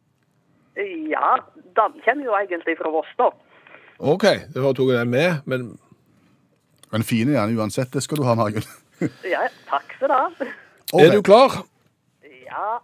Ja, 1.13 1.37
den 1.77 2.01
kommer 2.05 2.25
jo 2.25 2.35
egentlig 2.39 2.79
fra 2.81 2.91
Voss, 2.91 3.11
da. 3.19 3.29
OK, 3.99 4.25
var 4.55 4.75
tok 4.79 4.91
jeg 4.95 5.07
med, 5.11 5.43
men 5.51 5.69
Men 6.93 7.05
fin 7.05 7.29
er 7.29 7.47
den 7.47 7.59
uansett, 7.59 7.93
det 7.93 8.03
skal 8.03 8.21
du 8.21 8.27
ha, 8.29 8.35
Margunn. 8.39 8.67
Ja, 9.35 9.45
takk 9.69 9.93
for 10.01 10.11
det. 10.11 10.49
er 10.99 11.13
du 11.15 11.23
klar? 11.23 11.61
Ja, 12.49 12.79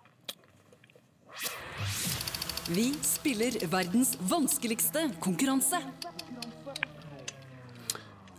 Vi 2.69 2.93
spiller 3.03 3.57
verdens 3.69 4.15
vanskeligste 4.31 5.11
konkurranse. 5.21 5.77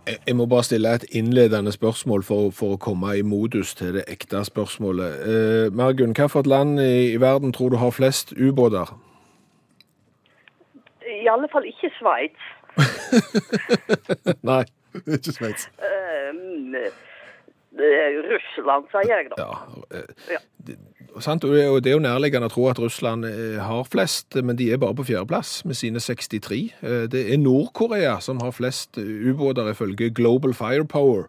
Jeg 0.08 0.17
jeg 0.28 0.36
må 0.36 0.45
bare 0.45 0.63
stille 0.63 0.93
et 0.95 1.06
innledende 1.12 1.71
spørsmål 1.71 2.23
for, 2.23 2.51
for 2.54 2.73
å 2.73 2.78
komme 2.78 3.17
i 3.17 3.21
modus 3.21 3.73
til 3.75 3.93
det 3.97 4.06
ekte 4.08 4.43
spørsmålet. 4.45 5.19
Eh, 5.25 5.73
Margunn, 5.73 6.13
hvilket 6.13 6.47
land 6.47 6.80
i, 6.80 7.13
i 7.13 7.21
verden 7.21 7.54
tror 7.54 7.69
du 7.69 7.78
har 7.78 7.91
flest 7.91 8.34
ubåter? 8.38 8.93
i 11.25 11.30
alle 11.32 11.49
fall 11.51 11.65
ikke 11.69 11.89
Sveits. 11.97 12.43
Nei. 14.49 14.63
Ikke 15.15 15.31
Sveits. 15.36 15.69
Det 17.75 17.88
jo 18.15 18.21
Russland, 18.31 18.86
sier 18.93 19.10
jeg 19.17 19.31
da. 19.34 19.43
Ja. 19.43 19.97
eh, 19.99 20.31
Ja. 20.31 20.38
det, 20.67 20.77
sant? 21.19 21.43
Og 21.43 21.51
det 21.84 21.89
er 21.91 21.97
jo- 21.97 21.99
nærliggende 21.99 22.47
å 22.47 22.53
tro 22.53 22.69
at 22.69 22.79
Russland 22.79 23.25
eh, 23.25 23.60
har 23.60 23.84
flest, 23.84 24.36
men 24.36 24.55
de 24.55 24.71
er 24.71 24.77
bare 24.77 24.95
på 24.95 25.03
fjerdeplass 25.03 25.65
med 25.65 25.75
sine 25.75 25.99
63. 25.99 26.73
Eh, 26.81 27.08
Det 27.12 27.34
er 27.34 27.38
Nord-Korea 27.38 28.19
som 28.21 28.39
har 28.39 28.51
flest 28.51 28.97
eh, 28.97 29.03
ubåter 29.31 29.67
ifølge 29.73 30.10
Global 30.13 30.53
Firepower. 30.53 31.27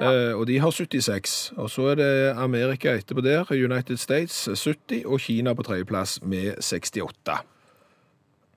Eh, 0.00 0.32
og 0.36 0.46
de 0.46 0.58
har 0.58 0.70
76. 0.70 1.52
Og 1.56 1.70
så 1.70 1.90
er 1.92 1.94
det 1.94 2.36
Amerika 2.36 2.92
etterpå 2.96 3.22
der, 3.22 3.44
United 3.50 3.96
States 3.98 4.48
70, 4.54 5.04
og 5.06 5.20
Kina 5.20 5.54
på 5.54 5.62
tredjeplass 5.62 6.20
med 6.22 6.56
68. 6.60 7.40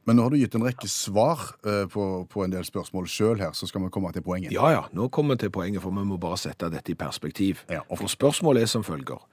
Men 0.05 0.19
nå 0.19 0.25
har 0.25 0.33
du 0.33 0.37
gitt 0.37 0.53
en 0.57 0.65
rekke 0.65 0.87
svar 0.89 1.39
eh, 1.65 1.85
på, 1.89 2.03
på 2.29 2.43
en 2.45 2.53
del 2.53 2.65
spørsmål 2.67 3.07
sjøl 3.09 3.39
her, 3.41 3.55
så 3.57 3.65
skal 3.65 3.81
vi 3.81 3.89
komme 3.93 4.11
til 4.13 4.21
poenget. 4.25 4.53
Ja, 4.53 4.69
ja, 4.69 4.83
nå 4.93 5.07
kommer 5.13 5.33
vi 5.33 5.45
til 5.45 5.53
poenget, 5.55 5.81
for 5.81 5.95
vi 5.95 6.05
må 6.05 6.19
bare 6.21 6.37
sette 6.37 6.69
dette 6.69 6.93
i 6.93 6.97
perspektiv. 6.99 7.63
Ja, 7.73 7.81
ok. 7.87 8.03
For 8.03 8.13
spørsmålet 8.13 8.67
er 8.67 8.69
som 8.69 8.85
følger. 8.85 9.23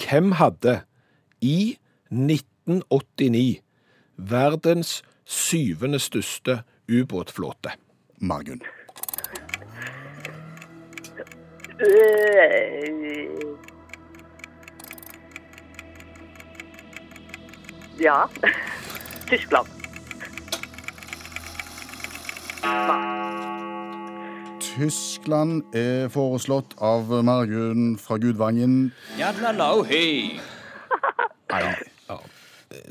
Hvem 0.00 0.32
hadde 0.40 0.78
i 1.44 1.76
1989 2.08 3.60
verdens 4.16 5.02
syvende 5.28 6.00
største 6.00 6.62
ubåtflåte? 6.88 7.76
Margunn. 8.20 8.64
Øh, 11.82 13.02
Ja. 18.02 18.28
Tyskland. 19.28 19.81
Tyskland 24.62 25.62
er 25.76 26.06
foreslått 26.12 26.76
av 26.82 27.10
Margunn 27.26 27.96
fra 28.00 28.16
Gudvangen. 28.22 28.92
Nei, 31.52 31.64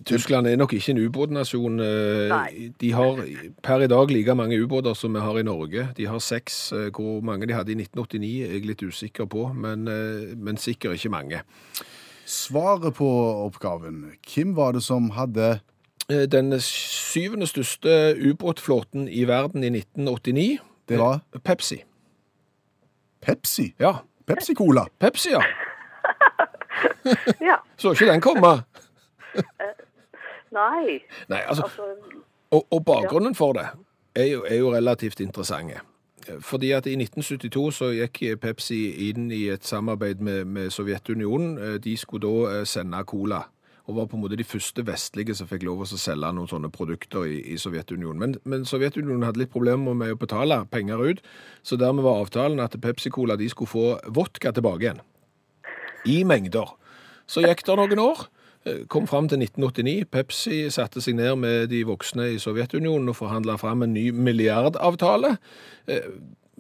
Tyskland 0.06 0.46
er 0.46 0.60
nok 0.62 0.76
ikke 0.78 0.92
en 0.94 1.00
ubåtnasjon. 1.08 1.80
eh, 1.82 2.70
De 2.78 2.92
har 2.94 3.18
per 3.64 3.82
i 3.82 3.88
dag 3.90 4.12
like 4.14 4.36
mange 4.38 4.60
ubåter 4.62 4.94
som 4.96 5.14
vi 5.14 5.20
har 5.24 5.40
i 5.40 5.44
Norge. 5.48 5.88
De 5.98 6.06
har 6.06 6.20
seks. 6.20 6.72
eh, 6.74 6.90
Hvor 6.92 7.22
mange 7.24 7.48
de 7.48 7.54
hadde 7.54 7.72
i 7.72 7.76
1989 7.76 8.44
er 8.46 8.54
jeg 8.54 8.66
litt 8.66 8.84
usikker 8.84 9.26
på, 9.26 9.48
men, 9.56 9.88
eh, 9.88 10.36
men 10.38 10.58
sikkert 10.58 10.94
ikke 11.00 11.10
mange. 11.10 11.42
Svaret 12.26 12.94
på 12.94 13.10
oppgaven. 13.48 14.12
Hvem 14.28 14.56
var 14.56 14.74
det 14.74 14.84
som 14.84 15.10
hadde 15.10 15.62
Den 16.12 16.60
syvende 16.60 17.48
største 17.48 18.16
ubåtflåten 18.30 19.08
i 19.08 19.24
verden 19.28 19.64
i 19.64 19.70
1989 19.70 20.60
Det 20.90 21.00
var 21.00 21.20
Pepsi. 21.44 21.84
Pepsi? 23.22 23.74
Ja, 23.80 23.94
Pepsi 24.28 24.54
Cola. 24.54 24.86
Pepsi, 25.00 25.30
ja. 25.30 25.42
Ja. 27.42 27.56
Så 27.78 27.92
ikke 27.92 28.06
den 28.12 28.22
komme. 28.22 28.48
Nei, 30.52 31.00
Nei, 31.30 31.40
altså, 31.48 31.64
altså 31.64 31.82
og, 32.52 32.68
og 32.72 32.86
bakgrunnen 32.86 33.36
for 33.36 33.54
det 33.54 33.68
er 34.16 34.26
jo, 34.26 34.44
er 34.48 34.56
jo 34.56 34.74
relativt 34.74 35.20
interessante. 35.20 35.80
Fordi 36.40 36.72
at 36.72 36.86
i 36.86 36.96
1972 36.96 37.76
så 37.76 37.90
gikk 37.96 38.42
Pepsi 38.42 39.10
inn 39.10 39.32
i 39.32 39.48
et 39.50 39.66
samarbeid 39.66 40.16
med, 40.22 40.46
med 40.46 40.70
Sovjetunionen. 40.70 41.80
De 41.82 41.98
skulle 41.98 42.28
da 42.28 42.60
eh, 42.60 42.66
sende 42.68 43.04
cola. 43.04 43.42
Og 43.88 43.96
var 43.98 44.10
på 44.10 44.18
en 44.18 44.24
måte 44.24 44.38
de 44.40 44.46
første 44.46 44.84
vestlige 44.86 45.36
som 45.38 45.50
fikk 45.50 45.66
lov 45.68 45.84
å 45.84 45.88
selge 45.90 46.30
noen 46.36 46.50
sånne 46.50 46.70
produkter 46.74 47.26
i, 47.30 47.40
i 47.54 47.58
Sovjetunionen. 47.62 48.20
Men, 48.22 48.36
men 48.46 48.68
Sovjetunionen 48.70 49.26
hadde 49.26 49.42
litt 49.42 49.54
problemer 49.54 49.98
med 49.98 50.14
å 50.14 50.20
betale 50.22 50.62
penger 50.72 51.02
ut, 51.02 51.24
så 51.66 51.80
dermed 51.82 52.06
var 52.06 52.22
avtalen 52.22 52.62
at 52.64 52.78
Pepsi-Cola 52.82 53.40
de 53.40 53.50
skulle 53.52 53.72
få 53.72 53.88
vodka 54.14 54.54
tilbake 54.56 54.86
igjen. 54.86 55.02
I 56.10 56.22
mengder. 56.26 56.76
Så 57.30 57.44
gikk 57.46 57.66
det 57.68 57.78
noen 57.78 58.02
år. 58.02 58.28
eh, 58.66 58.84
Kom 58.90 59.08
fram 59.10 59.30
til 59.30 59.42
1989. 59.42 60.06
Pepsi 60.12 60.62
satte 60.74 61.02
seg 61.02 61.18
ned 61.18 61.36
med 61.42 61.70
de 61.74 61.84
voksne 61.88 62.32
i 62.36 62.40
Sovjetunionen 62.42 63.10
og 63.10 63.18
forhandla 63.18 63.58
fram 63.62 63.86
en 63.86 63.94
ny 63.94 64.10
milliardavtale. 64.12 65.36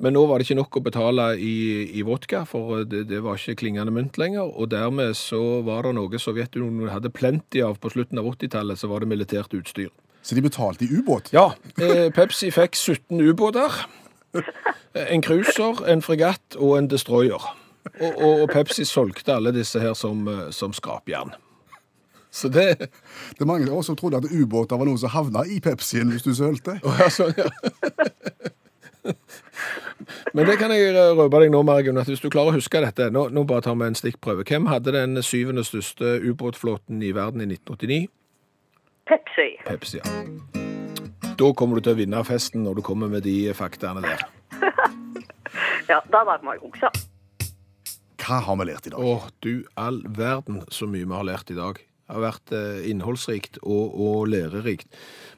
Eh, 0.01 0.03
Men 0.03 0.13
nå 0.17 0.25
var 0.27 0.39
det 0.41 0.47
ikke 0.49 0.57
nok 0.59 0.77
å 0.79 0.83
betale 0.83 1.27
i, 1.37 1.53
i 1.93 2.01
vodka, 2.03 2.43
for 2.49 2.83
det, 2.83 3.05
det 3.11 3.21
var 3.23 3.37
ikke 3.37 3.59
klingende 3.61 3.93
mynt 3.93 4.17
lenger. 4.17 4.49
Og 4.57 4.71
dermed 4.73 5.13
så 5.15 5.61
var 5.63 5.85
det 5.85 5.95
noe 5.95 6.19
Sovjetunionen 6.21 6.89
hadde 6.89 7.13
plenty 7.13 7.61
av 7.61 7.77
på 7.79 7.93
slutten 7.93 8.19
av 8.19 8.25
80-tallet, 8.33 8.79
så 8.81 8.89
var 8.91 9.01
det 9.05 9.11
militært 9.13 9.53
utstyr. 9.53 9.91
Så 10.21 10.35
de 10.37 10.41
betalte 10.45 10.85
i 10.85 10.91
ubåt? 10.99 11.31
Ja, 11.33 11.53
eh, 11.81 12.09
Pepsi 12.13 12.51
fikk 12.53 12.75
17 12.77 13.21
ubåter. 13.31 13.71
En 14.93 15.21
cruiser, 15.21 15.81
en 15.89 16.01
fregatt 16.01 16.55
og 16.57 16.77
en 16.77 16.87
destroyer. 16.91 17.41
Og, 17.99 18.11
og, 18.21 18.41
og 18.43 18.51
Pepsi 18.53 18.85
solgte 18.85 19.33
alle 19.33 19.51
disse 19.55 19.79
her 19.81 19.95
som, 19.97 20.27
eh, 20.29 20.51
som 20.53 20.73
skrapjern. 20.73 21.33
Så 22.31 22.47
det 22.47 22.77
Det 22.79 23.43
er 23.43 23.49
av 23.71 23.77
oss 23.77 23.89
som 23.89 23.95
trodde 23.95 24.21
at 24.21 24.31
ubåter 24.31 24.77
var 24.77 24.85
noen 24.87 24.97
som 25.01 25.09
havna 25.11 25.43
i 25.45 25.59
Pepsien 25.59 26.11
hvis 26.13 26.23
du 26.23 26.31
sølte. 26.35 26.77
Oh, 26.85 26.95
ja, 27.01 27.09
sånn, 27.09 27.33
ja. 27.35 27.49
Men 30.33 30.47
det 30.49 30.57
kan 30.61 30.73
jeg 30.73 30.93
røpe 30.95 31.41
deg 31.43 31.53
nå, 31.53 31.61
Margunn, 31.67 31.99
at 32.01 32.09
hvis 32.09 32.23
du 32.23 32.29
klarer 32.33 32.53
å 32.53 32.57
huske 32.59 32.81
dette 32.83 33.09
Nå, 33.13 33.27
nå 33.33 33.43
bare 33.49 33.65
tar 33.65 33.77
vi 33.79 33.87
en 33.89 33.97
stikkprøve. 33.97 34.45
Hvem 34.47 34.69
hadde 34.71 34.93
den 34.95 35.19
syvende 35.25 35.63
største 35.67 36.17
ubåtflåten 36.23 37.01
i 37.03 37.13
verden 37.15 37.43
i 37.43 37.49
1989? 37.49 38.07
Pepsi. 39.11 39.47
Pepsi, 39.67 39.99
ja. 39.99 40.61
Da 41.41 41.53
kommer 41.57 41.79
du 41.79 41.87
til 41.87 41.95
å 41.95 41.99
vinne 41.99 42.21
festen 42.27 42.65
når 42.65 42.79
du 42.79 42.83
kommer 42.85 43.09
med 43.11 43.25
de 43.27 43.53
faktaene 43.57 44.03
der. 44.05 44.27
Ja, 45.89 45.97
da 46.07 46.21
var 46.23 46.39
det 46.39 46.47
meg 46.47 46.61
huske. 46.63 46.87
Hva 48.21 48.37
har 48.45 48.55
vi 48.61 48.67
lært 48.69 48.85
i 48.87 48.91
dag? 48.93 49.01
Å, 49.01 49.31
du 49.43 49.65
all 49.75 49.97
verden 50.15 50.61
så 50.71 50.87
mye 50.87 51.03
vi 51.03 51.17
har 51.17 51.25
lært 51.27 51.51
i 51.51 51.57
dag. 51.57 51.81
Har 52.11 52.23
vært 52.25 52.51
eh, 52.51 52.89
innholdsrikt 52.91 53.61
og, 53.63 53.93
og 53.95 54.27
lærerikt. 54.27 54.87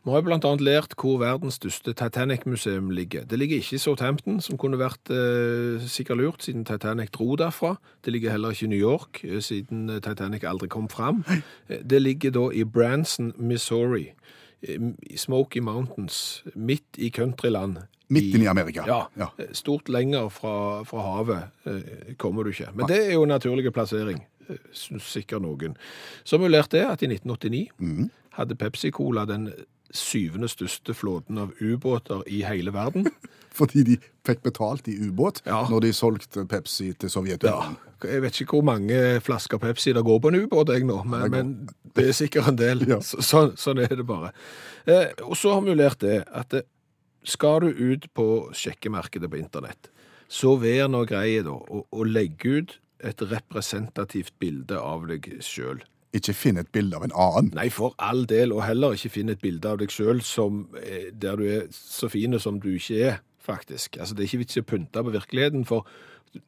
Vi 0.04 0.12
har 0.12 0.26
annet 0.28 0.62
lært 0.62 0.96
hvor 1.00 1.20
verdens 1.22 1.56
største 1.56 1.94
Titanic-museum 1.96 2.90
ligger. 2.92 3.24
Det 3.24 3.38
ligger 3.40 3.62
ikke 3.62 3.78
i 3.78 3.80
Southampton, 3.80 4.42
som 4.44 4.58
kunne 4.60 4.80
vært 4.82 5.08
eh, 5.14 5.80
sikkert 5.88 6.20
lurt, 6.20 6.44
siden 6.44 6.66
Titanic 6.68 7.14
dro 7.16 7.38
derfra. 7.40 7.78
Det 8.04 8.12
ligger 8.12 8.32
heller 8.36 8.52
ikke 8.52 8.66
i 8.66 8.72
New 8.74 8.80
York, 8.82 9.22
eh, 9.24 9.40
siden 9.40 9.90
eh, 9.90 10.02
Titanic 10.04 10.44
aldri 10.44 10.68
kom 10.68 10.90
fram. 10.92 11.24
Det 11.70 12.02
ligger 12.02 12.36
da 12.36 12.50
i 12.52 12.66
Branson, 12.66 13.32
Missouri. 13.38 14.10
i 14.64 15.18
Smoky 15.18 15.60
Mountains, 15.60 16.44
midt 16.56 16.96
i 16.98 17.10
countryland. 17.12 17.78
Midt 18.10 18.36
i 18.38 18.46
Amerika. 18.48 18.84
Ja, 18.88 19.02
Ja. 19.18 19.28
stort 19.52 19.90
lenger 19.90 20.30
fra, 20.30 20.84
fra 20.84 21.02
havet 21.02 22.18
kommer 22.18 22.44
du 22.44 22.50
ikke. 22.50 22.70
Men 22.76 22.88
det 22.88 23.00
er 23.10 23.14
jo 23.14 23.24
en 23.24 23.30
naturlig 23.34 23.74
plassering, 23.74 24.24
synes 24.76 25.12
sikkert 25.14 25.44
noen. 25.46 25.78
Så 26.24 26.38
har 26.38 26.44
vi 26.46 26.52
lært 26.52 26.74
det 26.76 26.84
at 26.88 27.04
i 27.06 27.12
1989 27.12 27.70
mm. 27.78 28.10
hadde 28.40 28.60
Pepsi-Cola 28.60 29.26
den 29.30 29.52
syvende 29.94 30.50
største 30.50 30.94
flåten 30.98 31.38
av 31.38 31.54
ubåter 31.62 32.24
i 32.28 32.42
hele 32.48 32.74
verden. 32.74 33.08
Fordi 33.58 33.84
de 33.86 33.98
fikk 34.26 34.42
betalt 34.48 34.88
i 34.90 34.96
ubåt 34.98 35.44
Ja. 35.46 35.68
når 35.70 35.80
de 35.86 35.94
solgte 35.94 36.46
Pepsi 36.50 36.94
til 36.94 37.10
Ja, 37.44 37.76
jeg 38.04 38.22
vet 38.22 38.42
ikke 38.42 38.58
hvor 38.58 38.66
mange 38.66 39.22
flasker 39.22 39.58
Pepsi 39.58 39.94
det 39.94 40.04
går 40.04 40.20
på 40.20 40.28
en 40.28 40.42
ubåt, 40.44 40.70
jeg 40.70 40.86
nå, 40.86 41.04
men, 41.04 41.32
men 41.32 41.70
det 41.96 42.08
er 42.10 42.12
sikkert 42.12 42.48
en 42.48 42.58
del. 42.58 42.86
Ja. 42.90 43.00
Så, 43.02 43.22
sånn, 43.22 43.54
sånn 43.58 43.80
er 43.80 43.94
det 43.96 44.06
bare. 44.06 44.34
Eh, 44.86 45.14
og 45.22 45.38
så 45.38 45.54
har 45.54 45.62
vi 45.62 45.76
lært 45.76 46.02
det, 46.02 46.24
at 46.34 46.54
eh, 46.54 46.66
skal 47.24 47.62
du 47.62 47.70
ut 47.70 48.10
på 48.14 48.50
sjekkemarkedet 48.54 49.30
på 49.30 49.38
internett, 49.38 49.92
så 50.28 50.58
vær 50.58 50.90
nå 50.90 51.06
da, 51.06 51.22
å, 51.54 51.86
å 51.86 52.04
legge 52.04 52.50
ut 52.50 52.80
et 53.04 53.26
representativt 53.32 54.34
bilde 54.40 54.80
av 54.80 55.08
deg 55.10 55.28
sjøl. 55.44 55.84
Ikke 56.14 56.36
finn 56.38 56.60
et 56.62 56.70
bilde 56.74 56.98
av 56.98 57.08
en 57.08 57.16
annen. 57.18 57.52
Nei, 57.58 57.70
for 57.74 57.96
all 57.98 58.26
del, 58.30 58.54
og 58.54 58.64
heller 58.68 58.94
ikke 58.94 59.16
finn 59.16 59.34
et 59.34 59.42
bilde 59.42 59.70
av 59.70 59.80
deg 59.82 59.94
sjøl 59.94 60.22
der 60.22 61.40
du 61.40 61.46
er 61.50 61.68
så 61.74 62.10
fin 62.12 62.38
som 62.40 62.60
du 62.62 62.76
ikke 62.76 63.00
er, 63.10 63.22
faktisk. 63.44 63.98
Altså, 63.98 64.16
Det 64.16 64.24
er 64.24 64.30
ikke 64.30 64.44
vits 64.44 64.58
i 64.58 64.62
å 64.62 64.70
pynte 64.70 65.04
på 65.04 65.16
virkeligheten, 65.16 65.66
for 65.66 65.88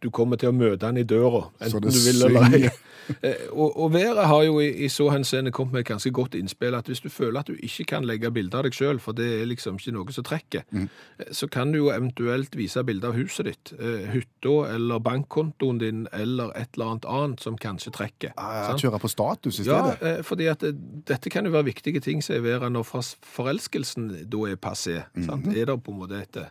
du 0.02 0.10
kommer 0.10 0.38
til 0.41 0.50
å 0.50 0.56
møte 0.56 0.82
den 0.88 0.98
i 0.98 1.04
døra, 1.04 1.43
enten 1.62 1.82
du 1.82 1.89
vil 1.93 2.26
eller 2.30 2.52
ei. 2.60 2.69
Eh, 3.21 3.52
Og, 3.54 3.76
og 3.78 3.91
været 3.93 4.26
har 4.26 4.43
jo 4.48 4.56
i, 4.60 4.71
i 4.82 4.88
så 4.89 5.12
henseende 5.13 5.52
kommet 5.54 5.74
med 5.76 5.80
et 5.84 5.89
ganske 5.91 6.10
godt 6.10 6.34
innspill 6.39 6.74
at 6.74 6.88
hvis 6.89 7.04
du 7.04 7.10
føler 7.13 7.38
at 7.43 7.45
du 7.52 7.54
ikke 7.54 7.84
kan 7.91 8.04
legge 8.10 8.32
bilde 8.34 8.58
av 8.58 8.63
deg 8.65 8.74
sjøl, 8.74 8.98
for 8.98 9.13
det 9.13 9.28
er 9.30 9.45
liksom 9.45 9.76
ikke 9.78 9.93
noe 9.93 10.12
som 10.15 10.26
trekker, 10.26 10.63
Mm. 10.74 10.88
eh, 11.19 11.30
så 11.32 11.45
kan 11.54 11.69
du 11.71 11.78
jo 11.84 11.91
eventuelt 11.93 12.56
vise 12.58 12.82
bilde 12.84 13.06
av 13.06 13.13
huset 13.13 13.45
ditt, 13.45 13.74
eh, 13.78 14.08
hytta 14.10 14.56
eller 14.74 14.98
bankkontoen 15.06 15.78
din 15.84 16.08
eller 16.17 16.50
et 16.58 16.74
eller 16.74 16.95
annet 16.95 17.06
annet 17.06 17.45
som 17.45 17.56
kanskje 17.62 17.93
trekker. 17.93 18.34
Ah? 18.41 18.74
Kjøre 18.74 18.98
på 19.06 19.13
status 19.13 19.60
i 19.62 19.67
Ja, 19.69 19.84
stedet. 19.93 20.02
eh, 20.17 20.24
fordi 20.26 20.48
at 20.50 20.65
dette 21.06 21.30
kan 21.30 21.45
jo 21.45 21.52
være 21.52 21.69
viktige 21.69 22.02
ting 22.02 22.26
sier 22.26 22.41
er 22.56 22.69
når 22.74 22.89
forelskelsen 23.21 24.10
da 24.30 24.38
er 24.50 24.56
passé. 24.58 25.04
sant? 25.26 25.45
Er 25.54 25.65
det 25.69 25.78
på 25.84 25.91
en 25.93 26.00
måte 26.02 26.21
et, 26.26 26.41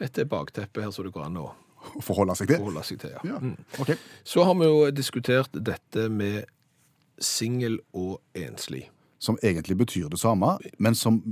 et 0.00 0.24
bakteppe 0.28 0.80
her 0.82 0.90
som 0.90 1.04
det 1.04 1.12
går 1.12 1.26
an 1.28 1.36
å 1.36 1.50
Å 1.94 2.02
forholde 2.02 2.34
seg 2.36 2.48
til. 2.50 2.58
forholde 2.58 2.82
seg 2.84 2.98
til? 3.00 3.10
Ja. 3.14 3.20
Ja, 3.24 3.38
Mm. 3.38 3.56
Okay. 3.80 3.96
Så 4.24 4.44
har 4.44 4.54
vi 4.58 4.64
jo 4.68 4.90
diskutert 4.90 5.50
dette 5.52 6.08
med 6.10 6.44
singel 7.18 7.78
og 7.94 8.20
enslig. 8.34 8.88
Som 9.18 9.38
egentlig 9.42 9.76
betyr 9.80 10.10
det 10.12 10.18
samme, 10.20 10.58
men 10.78 10.94
som 10.94 11.22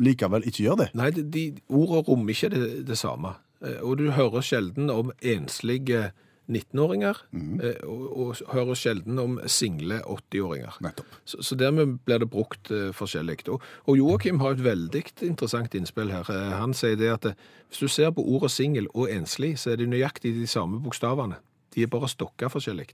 likevel 0.00 0.44
ikke 0.46 0.62
gjør 0.62 0.76
det. 0.84 0.90
Nei, 0.94 1.10
de, 1.10 1.22
de 1.22 1.44
ordene 1.68 2.04
rommer 2.06 2.30
ikke 2.36 2.50
det, 2.54 2.86
det 2.86 2.98
samme. 2.98 3.34
Eh, 3.64 3.80
Og 3.82 3.98
du 3.98 4.10
hører 4.14 4.40
sjelden 4.46 4.90
om 4.94 5.10
enslige 5.20 6.12
19-åringer, 6.50 7.18
eh, 7.62 7.84
og, 7.86 8.06
og 8.18 8.40
hører 8.52 8.78
sjelden 8.78 9.18
om 9.22 9.38
single 9.46 10.00
80-åringer. 10.02 10.78
Nettopp. 10.82 11.14
Så, 11.24 11.42
så 11.42 11.58
dermed 11.58 11.98
blir 12.06 12.22
det 12.22 12.30
brukt 12.32 12.70
eh, 12.74 12.90
forskjellig. 12.96 13.38
Og, 13.52 13.62
og 13.86 13.98
Joakim 13.98 14.42
har 14.42 14.56
et 14.56 14.64
veldig 14.64 15.04
interessant 15.28 15.74
innspill 15.78 16.10
her. 16.12 16.28
Eh, 16.32 16.56
han 16.58 16.74
sier 16.76 16.98
det 16.98 17.12
at 17.14 17.30
hvis 17.32 17.84
du 17.84 17.88
ser 17.88 18.10
på 18.16 18.24
ordet 18.26 18.50
singel 18.52 18.90
og 18.92 19.10
enslig, 19.12 19.54
så 19.62 19.72
er 19.72 19.80
det 19.80 19.88
nøyaktig 19.92 20.34
de 20.36 20.48
samme 20.50 20.82
bokstavene. 20.82 21.38
De 21.72 21.86
er 21.86 21.92
bare 21.92 22.10
stokka 22.10 22.50
forskjellig. 22.52 22.90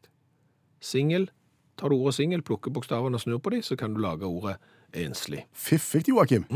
Singel, 0.84 1.30
tar 1.78 1.92
du 1.92 1.98
ordet 1.98 2.16
singel, 2.18 2.42
plukker 2.42 2.74
bokstavene 2.74 3.18
og 3.18 3.22
snur 3.22 3.40
på 3.42 3.54
dem, 3.54 3.62
så 3.62 3.78
kan 3.78 3.94
du 3.94 4.02
lage 4.02 4.26
ordet 4.28 4.58
enslig. 4.96 5.44
Fiffig, 5.52 6.08
Joakim. 6.08 6.46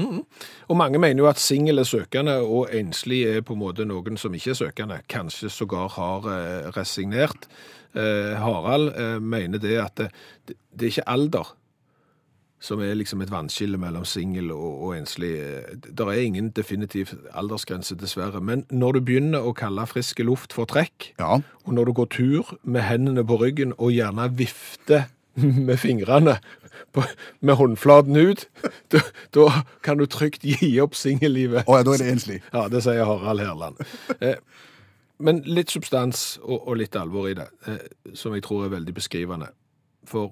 Og 0.69 0.77
mange 0.77 0.99
mener 0.99 1.23
jo 1.23 1.29
at 1.29 1.41
singel 1.41 1.83
er 1.83 1.89
søkende, 1.89 2.39
og 2.41 2.73
enslig 2.75 3.23
er 3.29 3.45
på 3.47 3.57
en 3.57 3.63
måte 3.63 3.87
noen 3.89 4.19
som 4.21 4.35
ikke 4.35 4.55
er 4.55 4.61
søkende. 4.61 5.01
Kanskje 5.09 5.51
sågar 5.53 5.93
har 5.97 6.29
eh, 6.33 6.71
resignert. 6.77 7.49
Eh, 7.95 8.33
Harald 8.41 8.95
eh, 8.97 9.19
mener 9.21 9.61
det 9.61 9.77
at 9.83 10.01
det, 10.01 10.13
det 10.73 10.89
er 10.89 10.95
ikke 10.95 11.11
alder 11.13 11.53
som 12.63 12.79
er 12.79 12.95
liksom 12.95 13.23
et 13.25 13.31
vannskille 13.33 13.79
mellom 13.83 14.05
singel 14.07 14.53
og, 14.55 14.83
og 14.87 14.93
enslig. 14.95 15.33
Det 15.83 16.05
er 16.07 16.21
ingen 16.23 16.53
definitiv 16.55 17.11
aldersgrense, 17.35 17.97
dessverre. 17.99 18.39
Men 18.41 18.63
når 18.71 18.93
du 18.97 19.01
begynner 19.09 19.43
å 19.43 19.55
kalle 19.59 19.83
friske 19.91 20.23
luft 20.23 20.55
for 20.55 20.69
trekk, 20.71 21.09
Ja. 21.19 21.41
og 21.67 21.73
når 21.75 21.91
du 21.91 21.93
går 21.99 22.11
tur 22.15 22.53
med 22.63 22.87
hendene 22.87 23.25
på 23.27 23.41
ryggen 23.43 23.75
og 23.79 23.91
gjerne 23.97 24.29
vifter 24.39 25.09
med 25.67 25.79
fingrene 25.83 26.37
på, 26.95 27.03
med 27.41 27.57
håndflaten 27.59 28.17
ut, 28.21 28.45
da, 28.93 29.01
da 29.35 29.47
kan 29.83 29.99
du 29.99 30.07
trygt 30.07 30.45
gi 30.47 30.77
opp 30.85 30.95
singellivet. 30.95 31.65
Å 31.67 31.81
ja, 31.81 31.87
da 31.89 31.95
er 31.97 32.03
det 32.05 32.13
enslig. 32.13 32.43
Ja, 32.53 32.69
det 32.71 32.83
sier 32.85 33.03
Harald 33.09 33.41
Herland. 33.43 33.81
Eh, 34.21 34.37
men 35.23 35.43
litt 35.47 35.71
substans 35.73 36.37
og, 36.43 36.63
og 36.69 36.79
litt 36.81 36.95
alvor 36.99 37.27
i 37.31 37.35
det, 37.39 37.49
eh, 37.71 37.83
som 38.19 38.35
jeg 38.37 38.45
tror 38.47 38.67
er 38.69 38.73
veldig 38.77 38.95
beskrivende. 38.97 39.51
For 40.07 40.31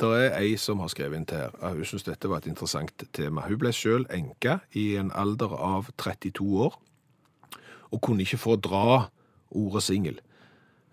det 0.00 0.08
er 0.18 0.36
ei 0.40 0.56
som 0.58 0.80
har 0.82 0.90
skrevet 0.92 1.18
inn 1.18 1.28
til 1.28 1.42
her. 1.42 1.54
Hun 1.60 1.86
syns 1.86 2.06
dette 2.06 2.30
var 2.30 2.42
et 2.42 2.50
interessant 2.50 3.04
tema. 3.14 3.44
Hun 3.46 3.60
ble 3.60 3.72
sjøl 3.76 4.06
enke 4.12 4.58
i 4.78 4.92
en 5.00 5.12
alder 5.14 5.52
av 5.54 5.92
32 6.00 6.46
år, 6.66 6.78
og 7.92 8.02
kunne 8.02 8.24
ikke 8.24 8.40
fordra 8.40 9.08
ordet 9.52 9.84
singel. 9.84 10.20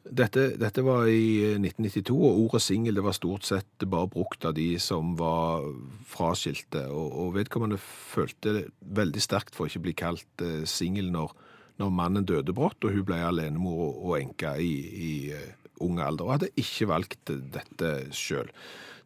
Dette, 0.10 0.56
dette 0.58 0.82
var 0.82 1.06
i 1.12 1.54
1992, 1.60 2.16
og 2.16 2.40
ordet 2.46 2.64
singel 2.66 3.02
var 3.06 3.14
stort 3.14 3.46
sett 3.46 3.86
bare 3.86 4.10
brukt 4.10 4.46
av 4.48 4.56
de 4.58 4.72
som 4.82 5.14
var 5.20 5.68
fraskilte. 6.10 6.86
Og, 6.90 7.14
og 7.24 7.36
vedkommende 7.38 7.78
følte 7.80 8.70
veldig 8.80 9.24
sterkt 9.24 9.58
for 9.58 9.68
å 9.68 9.72
ikke 9.72 9.86
bli 9.86 9.96
kalt 10.00 10.46
eh, 10.46 10.64
singel 10.70 11.12
når, 11.14 11.36
når 11.82 11.94
mannen 11.94 12.28
døde 12.28 12.56
brått, 12.58 12.82
og 12.84 12.96
hun 12.96 13.06
ble 13.06 13.22
alenemor 13.28 13.84
og, 13.86 14.04
og 14.10 14.18
enke 14.20 14.56
i, 14.64 14.74
i 14.90 15.14
eh, 15.36 15.50
ung 15.86 16.02
alder, 16.04 16.26
og 16.26 16.36
hadde 16.38 16.54
ikke 16.60 16.90
valgt 16.90 17.36
dette 17.54 17.94
sjøl. 18.16 18.50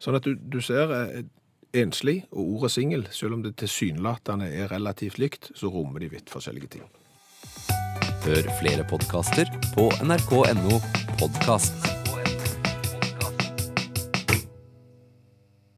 Sånn 0.04 0.20
at 0.20 0.28
du, 0.28 0.36
du 0.36 0.60
ser 0.64 0.92
eh, 0.92 1.24
enslig 1.80 2.24
og 2.34 2.58
ordet 2.58 2.74
singel, 2.76 3.08
selv 3.16 3.38
om 3.38 3.46
det 3.46 3.56
tilsynelatende 3.62 4.52
er 4.52 4.72
relativt 4.74 5.22
likt, 5.22 5.54
så 5.56 5.72
rommer 5.72 6.04
de 6.04 6.12
vidt 6.18 6.34
forskjellige 6.34 6.76
ting. 6.76 6.86
Hør 8.24 8.48
flere 8.60 8.88
podkaster 8.88 9.50
på 9.76 9.90
nrk.no 10.04 10.80
podkast. 11.20 12.03